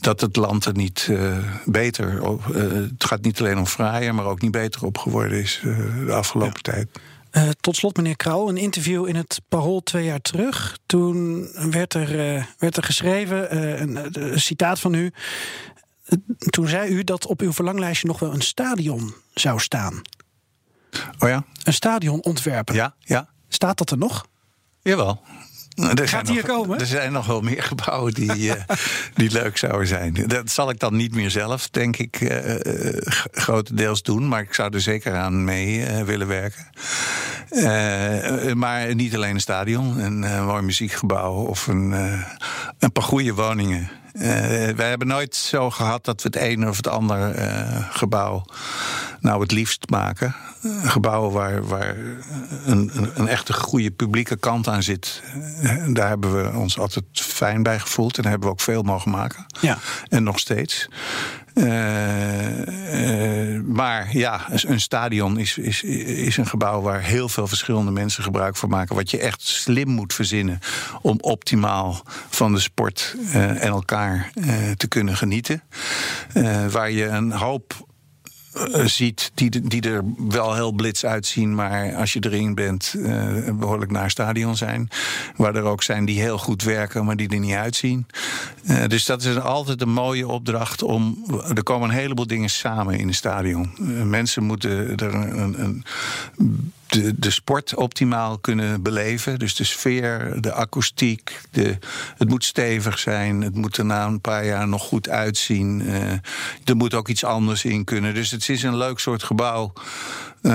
dat 0.00 0.20
het 0.20 0.36
land 0.36 0.64
er 0.64 0.74
niet 0.74 1.06
uh, 1.10 1.36
beter 1.64 2.22
op. 2.22 2.46
Uh, 2.46 2.72
het 2.72 3.04
gaat 3.04 3.22
niet 3.22 3.40
alleen 3.40 3.58
om 3.58 3.66
fraaier, 3.66 4.14
maar 4.14 4.24
ook 4.24 4.40
niet 4.40 4.50
beter 4.50 4.84
op 4.84 4.98
geworden 4.98 5.38
is 5.38 5.60
de 6.06 6.12
afgelopen 6.12 6.60
ja. 6.62 6.72
tijd. 6.72 6.88
Uh, 7.36 7.48
tot 7.60 7.76
slot, 7.76 7.96
meneer 7.96 8.16
Krauw, 8.16 8.48
een 8.48 8.56
interview 8.56 9.08
in 9.08 9.16
het 9.16 9.40
Parool 9.48 9.82
twee 9.82 10.04
jaar 10.04 10.20
terug. 10.20 10.78
Toen 10.86 11.48
werd 11.70 11.94
er, 11.94 12.36
uh, 12.36 12.44
werd 12.58 12.76
er 12.76 12.82
geschreven, 12.82 13.54
uh, 13.56 13.80
een, 13.80 14.22
een, 14.32 14.40
citaat 14.40 14.80
van 14.80 14.94
u. 14.94 15.12
Toen 16.38 16.68
zei 16.68 16.90
u 16.90 17.04
dat 17.04 17.26
op 17.26 17.40
uw 17.40 17.52
verlanglijstje 17.52 18.06
nog 18.06 18.18
wel 18.18 18.32
een 18.32 18.42
stadion 18.42 19.14
zou 19.34 19.60
staan. 19.60 20.02
Oh 21.18 21.28
ja? 21.28 21.44
Een 21.62 21.72
stadion 21.72 22.22
ontwerpen. 22.22 22.74
Ja, 22.74 22.94
ja. 22.98 23.28
Staat 23.48 23.78
dat 23.78 23.90
er 23.90 23.98
nog? 23.98 24.26
Jawel. 24.82 25.22
Nou, 25.74 25.94
Er 25.94 26.08
Gaat 26.08 26.28
hier 26.28 26.46
nog, 26.46 26.56
komen? 26.56 26.80
Er 26.80 26.86
zijn 26.86 27.12
nog 27.12 27.26
wel 27.26 27.40
meer 27.40 27.62
gebouwen 27.72 28.14
die, 28.14 28.52
eh, 28.54 28.76
die 29.14 29.30
leuk 29.30 29.56
zouden 29.56 29.86
zijn. 29.86 30.14
Dat 30.26 30.50
zal 30.50 30.70
ik 30.70 30.78
dan 30.78 30.96
niet 30.96 31.14
meer 31.14 31.30
zelf, 31.30 31.68
denk 31.70 31.96
ik, 31.96 32.16
g- 33.08 33.26
grotendeels 33.32 34.02
doen. 34.02 34.28
Maar 34.28 34.40
ik 34.40 34.54
zou 34.54 34.74
er 34.74 34.80
zeker 34.80 35.14
aan 35.16 35.44
mee 35.44 35.84
willen 36.04 36.26
werken. 36.26 36.66
Maar 38.58 38.94
niet 38.94 39.14
alleen 39.14 39.34
een 39.34 39.40
stadion, 39.40 39.98
een 39.98 40.44
mooi 40.44 40.62
muziekgebouw 40.62 41.32
of 41.32 41.66
een, 41.66 41.92
een 42.78 42.92
paar 42.92 43.02
goede 43.04 43.34
woningen. 43.34 43.90
Eh, 44.14 44.26
wij 44.76 44.88
hebben 44.88 45.06
nooit 45.06 45.34
zo 45.34 45.70
gehad 45.70 46.04
dat 46.04 46.22
we 46.22 46.28
het 46.32 46.42
een 46.48 46.68
of 46.68 46.76
het 46.76 46.88
ander 46.88 47.34
eh, 47.34 47.86
gebouw 47.90 48.44
nou 49.20 49.40
het 49.40 49.52
liefst 49.52 49.90
maken. 49.90 50.34
Eh, 50.62 50.90
gebouwen 50.90 51.32
waar, 51.32 51.66
waar 51.66 51.96
een, 52.64 52.90
een, 52.94 53.10
een 53.14 53.28
echte 53.28 53.52
goede 53.52 53.90
publieke 53.90 54.36
kant 54.36 54.68
aan 54.68 54.82
zit. 54.82 55.22
Daar 55.88 56.08
hebben 56.08 56.42
we 56.42 56.58
ons 56.58 56.78
altijd 56.78 57.04
fijn 57.12 57.62
bij 57.62 57.78
gevoeld. 57.78 58.16
En 58.16 58.22
daar 58.22 58.30
hebben 58.30 58.48
we 58.48 58.54
ook 58.54 58.60
veel 58.60 58.82
mogen 58.82 59.10
maken. 59.10 59.46
Ja. 59.60 59.78
En 60.08 60.22
nog 60.22 60.38
steeds. 60.38 60.88
Eh, 61.54 63.54
eh, 63.54 63.62
maar 63.62 64.16
ja, 64.16 64.46
een 64.50 64.80
stadion 64.80 65.38
is, 65.38 65.58
is, 65.58 65.82
is 65.82 66.36
een 66.36 66.46
gebouw 66.46 66.80
waar 66.80 67.02
heel 67.02 67.28
veel 67.28 67.46
verschillende 67.46 67.90
mensen 67.90 68.22
gebruik 68.22 68.56
van 68.56 68.68
maken. 68.68 68.94
Wat 68.94 69.10
je 69.10 69.18
echt 69.18 69.42
slim 69.42 69.88
moet 69.88 70.14
verzinnen 70.14 70.58
om 71.02 71.18
optimaal 71.20 72.02
van 72.28 72.52
de 72.52 72.60
sport 72.60 73.16
eh, 73.32 73.50
en 73.50 73.68
elkaar 73.68 74.30
te 74.76 74.88
kunnen 74.88 75.16
genieten. 75.16 75.62
Waar 76.70 76.90
je 76.90 77.06
een 77.06 77.32
hoop 77.32 77.86
eh, 78.54 78.84
ziet 78.84 79.30
die, 79.34 79.60
die 79.60 79.82
er 79.82 80.04
wel 80.28 80.54
heel 80.54 80.72
blits 80.72 81.04
uitzien, 81.06 81.54
maar 81.54 81.94
als 81.94 82.12
je 82.12 82.20
erin 82.20 82.54
bent, 82.54 82.94
eh, 83.02 83.50
behoorlijk 83.54 83.90
naar 83.90 84.10
stadion 84.10 84.56
zijn. 84.56 84.88
Waar 85.36 85.54
er 85.54 85.62
ook 85.62 85.82
zijn 85.82 86.04
die 86.04 86.20
heel 86.20 86.38
goed 86.38 86.62
werken, 86.62 87.04
maar 87.04 87.16
die 87.16 87.28
er 87.28 87.38
niet 87.38 87.54
uitzien. 87.54 88.06
Eh, 88.66 88.86
dus 88.86 89.04
dat 89.04 89.22
is 89.22 89.38
altijd 89.38 89.82
een 89.82 89.92
mooie 89.92 90.28
opdracht 90.28 90.82
om. 90.82 91.24
Er 91.54 91.62
komen 91.62 91.88
een 91.88 91.94
heleboel 91.94 92.26
dingen 92.26 92.50
samen 92.50 92.98
in 92.98 93.08
een 93.08 93.14
stadion. 93.14 93.70
Eh, 93.78 94.02
mensen 94.02 94.42
moeten 94.42 94.96
er 94.96 95.14
een. 95.14 95.60
een 95.60 95.84
de, 96.94 97.18
de 97.18 97.30
sport 97.30 97.74
optimaal 97.74 98.38
kunnen 98.38 98.82
beleven. 98.82 99.38
Dus 99.38 99.54
de 99.54 99.64
sfeer, 99.64 100.36
de 100.40 100.52
akoestiek. 100.52 101.40
De, 101.50 101.78
het 102.16 102.28
moet 102.28 102.44
stevig 102.44 102.98
zijn. 102.98 103.40
Het 103.42 103.54
moet 103.54 103.76
er 103.76 103.84
na 103.84 104.06
een 104.06 104.20
paar 104.20 104.44
jaar 104.44 104.68
nog 104.68 104.82
goed 104.82 105.08
uitzien. 105.08 105.82
Eh, 105.86 106.10
er 106.64 106.76
moet 106.76 106.94
ook 106.94 107.08
iets 107.08 107.24
anders 107.24 107.64
in 107.64 107.84
kunnen. 107.84 108.14
Dus 108.14 108.30
het 108.30 108.48
is 108.48 108.62
een 108.62 108.76
leuk 108.76 108.98
soort 108.98 109.22
gebouw. 109.22 109.72
eh, 110.42 110.52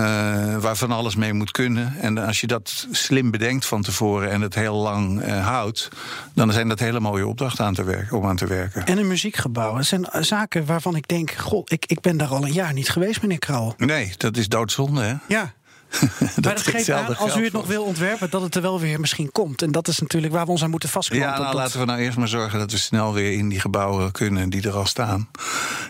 waar 0.57 0.75
van 0.75 0.91
alles 0.91 1.15
mee 1.15 1.33
moet 1.33 1.51
kunnen. 1.51 1.93
En 2.01 2.17
als 2.17 2.41
je 2.41 2.47
dat 2.47 2.87
slim 2.91 3.31
bedenkt 3.31 3.65
van 3.65 3.81
tevoren 3.81 4.29
en 4.31 4.41
het 4.41 4.55
heel 4.55 4.75
lang 4.75 5.21
eh, 5.21 5.47
houdt, 5.47 5.89
dan 6.33 6.51
zijn 6.51 6.67
dat 6.67 6.79
hele 6.79 6.99
mooie 6.99 7.27
opdrachten 7.27 7.65
aan 7.65 7.73
te 7.73 7.83
werken, 7.83 8.17
om 8.17 8.25
aan 8.25 8.35
te 8.35 8.47
werken. 8.47 8.85
En 8.85 8.97
een 8.97 9.07
muziekgebouw. 9.07 9.75
Dat 9.75 9.85
zijn 9.85 10.05
eh, 10.05 10.21
zaken 10.21 10.65
waarvan 10.65 10.95
ik 10.95 11.07
denk... 11.07 11.31
goh, 11.31 11.61
ik, 11.65 11.85
ik 11.85 12.01
ben 12.01 12.17
daar 12.17 12.27
al 12.27 12.43
een 12.43 12.53
jaar 12.53 12.73
niet 12.73 12.89
geweest, 12.89 13.21
meneer 13.21 13.39
Krauwel. 13.39 13.73
Nee, 13.77 14.13
dat 14.17 14.37
is 14.37 14.47
doodzonde, 14.47 15.01
hè? 15.01 15.13
Ja, 15.27 15.53
maar 16.19 16.31
dat 16.35 16.61
geeft 16.61 16.77
hetzelfde 16.77 17.17
aan, 17.17 17.23
als 17.23 17.35
u 17.35 17.43
het 17.43 17.53
nog 17.53 17.67
wil 17.67 17.83
ontwerpen... 17.83 18.29
dat 18.29 18.41
het 18.41 18.55
er 18.55 18.61
wel 18.61 18.79
weer 18.79 18.99
misschien 18.99 19.31
komt. 19.31 19.61
En 19.61 19.71
dat 19.71 19.87
is 19.87 19.99
natuurlijk 19.99 20.33
waar 20.33 20.45
we 20.45 20.51
ons 20.51 20.63
aan 20.63 20.69
moeten 20.69 20.89
vastklampen. 20.89 21.29
Ja, 21.29 21.37
nou, 21.37 21.51
Dat- 21.51 21.61
laten 21.61 21.79
we 21.79 21.85
nou 21.85 21.99
eerst 21.99 22.17
maar 22.17 22.27
zorgen 22.27 22.59
dat 22.59 22.71
we 22.71 22.77
snel 22.77 23.13
weer 23.13 23.31
in 23.31 23.49
die 23.49 23.59
gebouwen 23.59 24.11
kunnen 24.11 24.49
die 24.49 24.67
er 24.67 24.75
al 24.75 24.85
staan. 24.85 25.29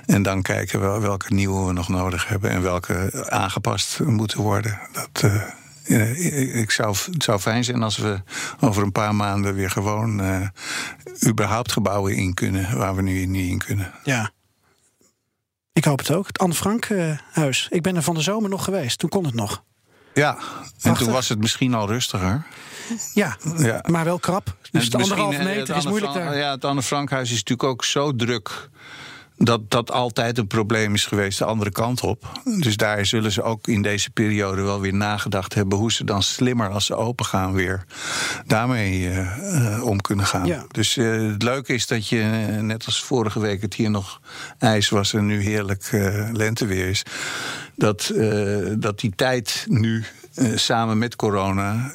En 0.06 0.24
dan 0.24 0.42
kijken 0.42 0.94
we 0.94 1.00
welke 1.00 1.34
nieuwe 1.34 1.66
we 1.66 1.74
nog 1.74 1.90
nodig 1.90 2.28
hebben 2.28 2.50
en 2.50 2.62
welke 2.62 3.26
aangepast 3.30 4.00
moeten 4.00 4.42
worden. 4.42 4.80
Dat, 4.92 5.24
eh, 5.24 5.42
eh, 5.84 6.56
ik 6.56 6.72
zou, 6.72 6.96
het 7.12 7.24
zou 7.24 7.40
fijn 7.40 7.64
zijn 7.64 7.84
als 7.84 7.98
we 7.98 8.22
over 8.60 8.84
een 8.84 8.92
paar 8.92 9.16
maanden 9.16 9.54
weer 9.54 9.70
gewoon 9.70 10.22
eh, 10.22 10.48
überhaupt 11.28 11.72
gebouwen 11.72 12.16
in 12.16 12.34
kunnen 12.34 12.78
waar 12.78 12.96
we 12.96 13.02
nu 13.02 13.26
niet 13.26 13.52
in 13.52 13.58
kunnen. 13.58 13.94
Ja. 14.04 14.32
Ik 15.74 15.86
hoop 15.86 16.00
het 16.00 16.12
ook. 16.12 16.28
Het 16.28 16.40
Anne 16.40 16.54
Frank 16.54 16.88
huis. 17.32 17.68
Ik 17.70 17.82
ben 17.82 17.96
er 17.96 18.04
van 18.04 18.16
de 18.16 18.22
zomer 18.22 18.50
nog 18.50 18.64
geweest. 18.64 19.00
Toen 19.00 19.10
kon 19.10 19.26
het 19.26 19.34
nog. 19.34 19.64
Ja, 20.14 20.38
en 20.82 20.94
toen 20.94 21.12
was 21.12 21.30
het 21.30 21.40
misschien 21.40 21.74
al 21.74 21.88
rustiger. 21.88 22.46
Ja, 23.14 23.38
Ja. 23.58 23.84
maar 23.90 24.06
wel 24.06 24.20
krap. 24.20 24.56
Dus 24.72 24.90
de 24.90 24.98
eh, 24.98 25.44
meter 25.44 25.76
is 25.76 25.86
moeilijk 25.86 26.14
daar. 26.14 26.38
Ja, 26.38 26.52
het 26.52 26.66
Anne 26.66 26.82
Frankhuis 26.82 27.32
is 27.32 27.38
natuurlijk 27.38 27.70
ook 27.70 27.84
zo 27.86 28.16
druk. 28.16 28.70
Dat 29.42 29.72
dat 29.72 29.92
altijd 29.92 30.38
een 30.38 30.48
probleem 30.48 30.94
is 30.94 31.06
geweest, 31.06 31.38
de 31.38 31.46
andere 31.46 31.72
kant 31.72 32.02
op. 32.02 32.42
Dus 32.60 32.78
daar 32.78 33.06
zullen 33.06 33.32
ze 33.32 33.42
ook 33.42 33.68
in 33.68 33.82
deze 33.82 34.10
periode 34.10 34.62
wel 34.62 34.80
weer 34.80 34.94
nagedacht 34.94 35.54
hebben 35.54 35.78
hoe 35.78 35.92
ze 35.92 36.04
dan 36.04 36.24
slimmer 36.24 36.70
als 36.70 36.86
ze 36.86 36.96
open 36.96 37.26
gaan 37.26 37.54
weer 37.54 37.86
daarmee 38.46 39.10
eh, 39.10 39.76
eh, 39.76 39.84
om 39.84 40.02
kunnen 40.02 40.26
gaan. 40.26 40.46
Ja. 40.46 40.66
Dus 40.72 40.98
eh, 40.98 41.12
het 41.12 41.44
leuke 41.44 41.74
is 41.74 41.88
dat 41.88 42.08
je, 42.08 42.18
net 42.62 42.86
als 42.86 43.04
vorige 43.04 43.40
week 43.40 43.62
het 43.62 43.74
hier 43.74 43.90
nog 43.90 44.22
ijs 44.58 44.90
was 44.90 45.14
en 45.14 45.26
nu 45.26 45.42
heerlijk 45.42 45.90
lenteweer 46.34 46.90
is, 46.90 47.04
dat, 47.76 48.14
dat 48.78 49.00
die 49.00 49.14
tijd 49.16 49.66
nu 49.70 50.04
samen 50.56 50.98
met 50.98 51.16
corona 51.16 51.92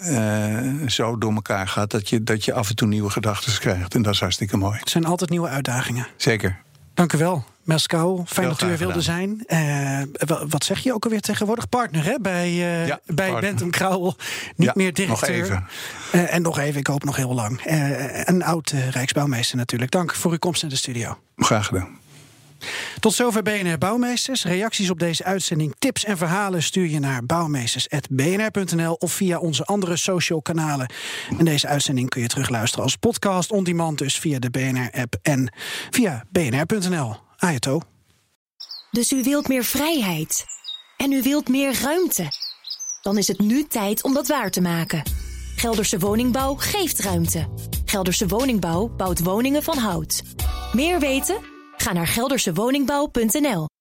zo 0.87 1.19
door 1.19 1.33
elkaar 1.33 1.69
gaat 1.69 1.91
dat 1.91 2.09
je, 2.09 2.25
dat 2.25 2.45
je 2.45 2.53
af 2.53 2.69
en 2.69 2.77
toe 2.77 2.89
nieuwe 2.89 3.11
gedachten 3.11 3.59
krijgt. 3.59 3.95
En 3.95 4.03
dat 4.03 4.15
is 4.15 4.21
hartstikke 4.21 4.57
mooi. 4.57 4.79
Het 4.79 4.91
zijn 4.91 5.05
altijd 5.05 5.31
nieuwe 5.31 5.49
uitdagingen. 5.49 6.07
Zeker. 6.17 6.64
Dank 6.95 7.13
u 7.13 7.19
wel, 7.19 7.45
Mescal. 7.63 8.25
Fijn 8.27 8.49
dat 8.49 8.63
u 8.63 8.67
er 8.71 8.77
wilde 8.79 9.01
zijn. 9.01 9.43
Eh, 9.47 10.03
wa- 10.27 10.47
wat 10.47 10.65
zeg 10.65 10.79
je 10.81 10.95
ook 10.95 11.05
alweer 11.05 11.21
tegenwoordig? 11.21 11.69
Partner 11.69 12.05
hè? 12.05 12.15
bij, 12.21 12.53
Ja, 12.55 13.01
bij 13.07 13.15
partner. 13.15 13.41
Bentham 13.41 13.71
Krauwel. 13.71 14.17
Niet 14.57 14.67
Ja, 14.67 14.73
meer 14.75 14.87
nog 14.87 14.95
directeur. 14.97 15.35
even. 15.45 15.67
Eh, 16.13 16.35
en 16.35 16.43
nog 16.43 16.59
even, 16.59 16.81
ik 16.81 16.87
hoop 16.87 17.05
nog 17.05 17.17
heel 17.17 17.35
lang. 17.35 17.61
Een 18.25 18.43
oud 18.45 18.75
Rijksbouwmeester 18.91 19.57
natuurlijk. 19.57 19.91
Dank 19.91 20.15
voor 20.15 20.31
uw 20.33 20.39
komst 20.39 20.63
naar 20.63 20.71
de 20.71 20.77
studio. 20.77 21.19
Graag 21.37 21.67
gedaan. 21.67 21.99
Tot 23.01 23.15
zover 23.15 23.43
BNR 23.43 23.79
Bouwmeesters. 23.79 24.45
Reacties 24.45 24.91
op 24.91 24.99
deze 24.99 25.25
uitzending, 25.25 25.75
tips 25.79 26.05
en 26.05 26.17
verhalen 26.17 26.63
stuur 26.63 26.87
je 26.87 26.99
naar 26.99 27.27
bouwmeesters.bnr.nl 27.27 28.95
of 28.95 29.13
via 29.13 29.39
onze 29.39 29.65
andere 29.65 29.97
social 29.97 30.43
kanalen. 30.43 30.93
En 31.39 31.45
deze 31.45 31.67
uitzending 31.67 32.09
kun 32.09 32.23
je 32.23 32.29
terugluisteren 32.29 32.85
als 32.85 32.97
podcast 32.97 33.51
on 33.51 33.65
demand, 33.65 33.99
dus 33.99 34.19
via 34.19 34.39
de 34.39 34.51
BNR-app 34.51 35.17
en 35.23 35.53
via 35.91 36.25
bnr.nl. 36.33 37.17
Ayato. 37.37 37.81
Dus 38.91 39.13
u 39.13 39.23
wilt 39.23 39.49
meer 39.49 39.65
vrijheid. 39.65 40.45
En 40.97 41.13
u 41.13 41.23
wilt 41.23 41.49
meer 41.49 41.81
ruimte. 41.83 42.29
Dan 43.03 43.19
is 43.19 43.29
het 43.29 43.39
nu 43.39 43.67
tijd 43.67 44.03
om 44.03 44.15
dat 44.15 44.27
waar 44.27 44.51
te 44.51 44.61
maken. 44.61 45.03
Gelderse 45.57 45.99
Woningbouw 45.99 46.55
geeft 46.55 46.99
ruimte. 46.99 47.49
Gelderse 47.85 48.27
Woningbouw 48.27 48.89
bouwt 48.89 49.23
woningen 49.23 49.63
van 49.63 49.79
hout. 49.79 50.23
Meer 50.73 51.01
weten? 51.01 51.54
Ga 51.85 51.93
naar 51.93 52.07
geldersewoningbouw.nl. 52.07 53.75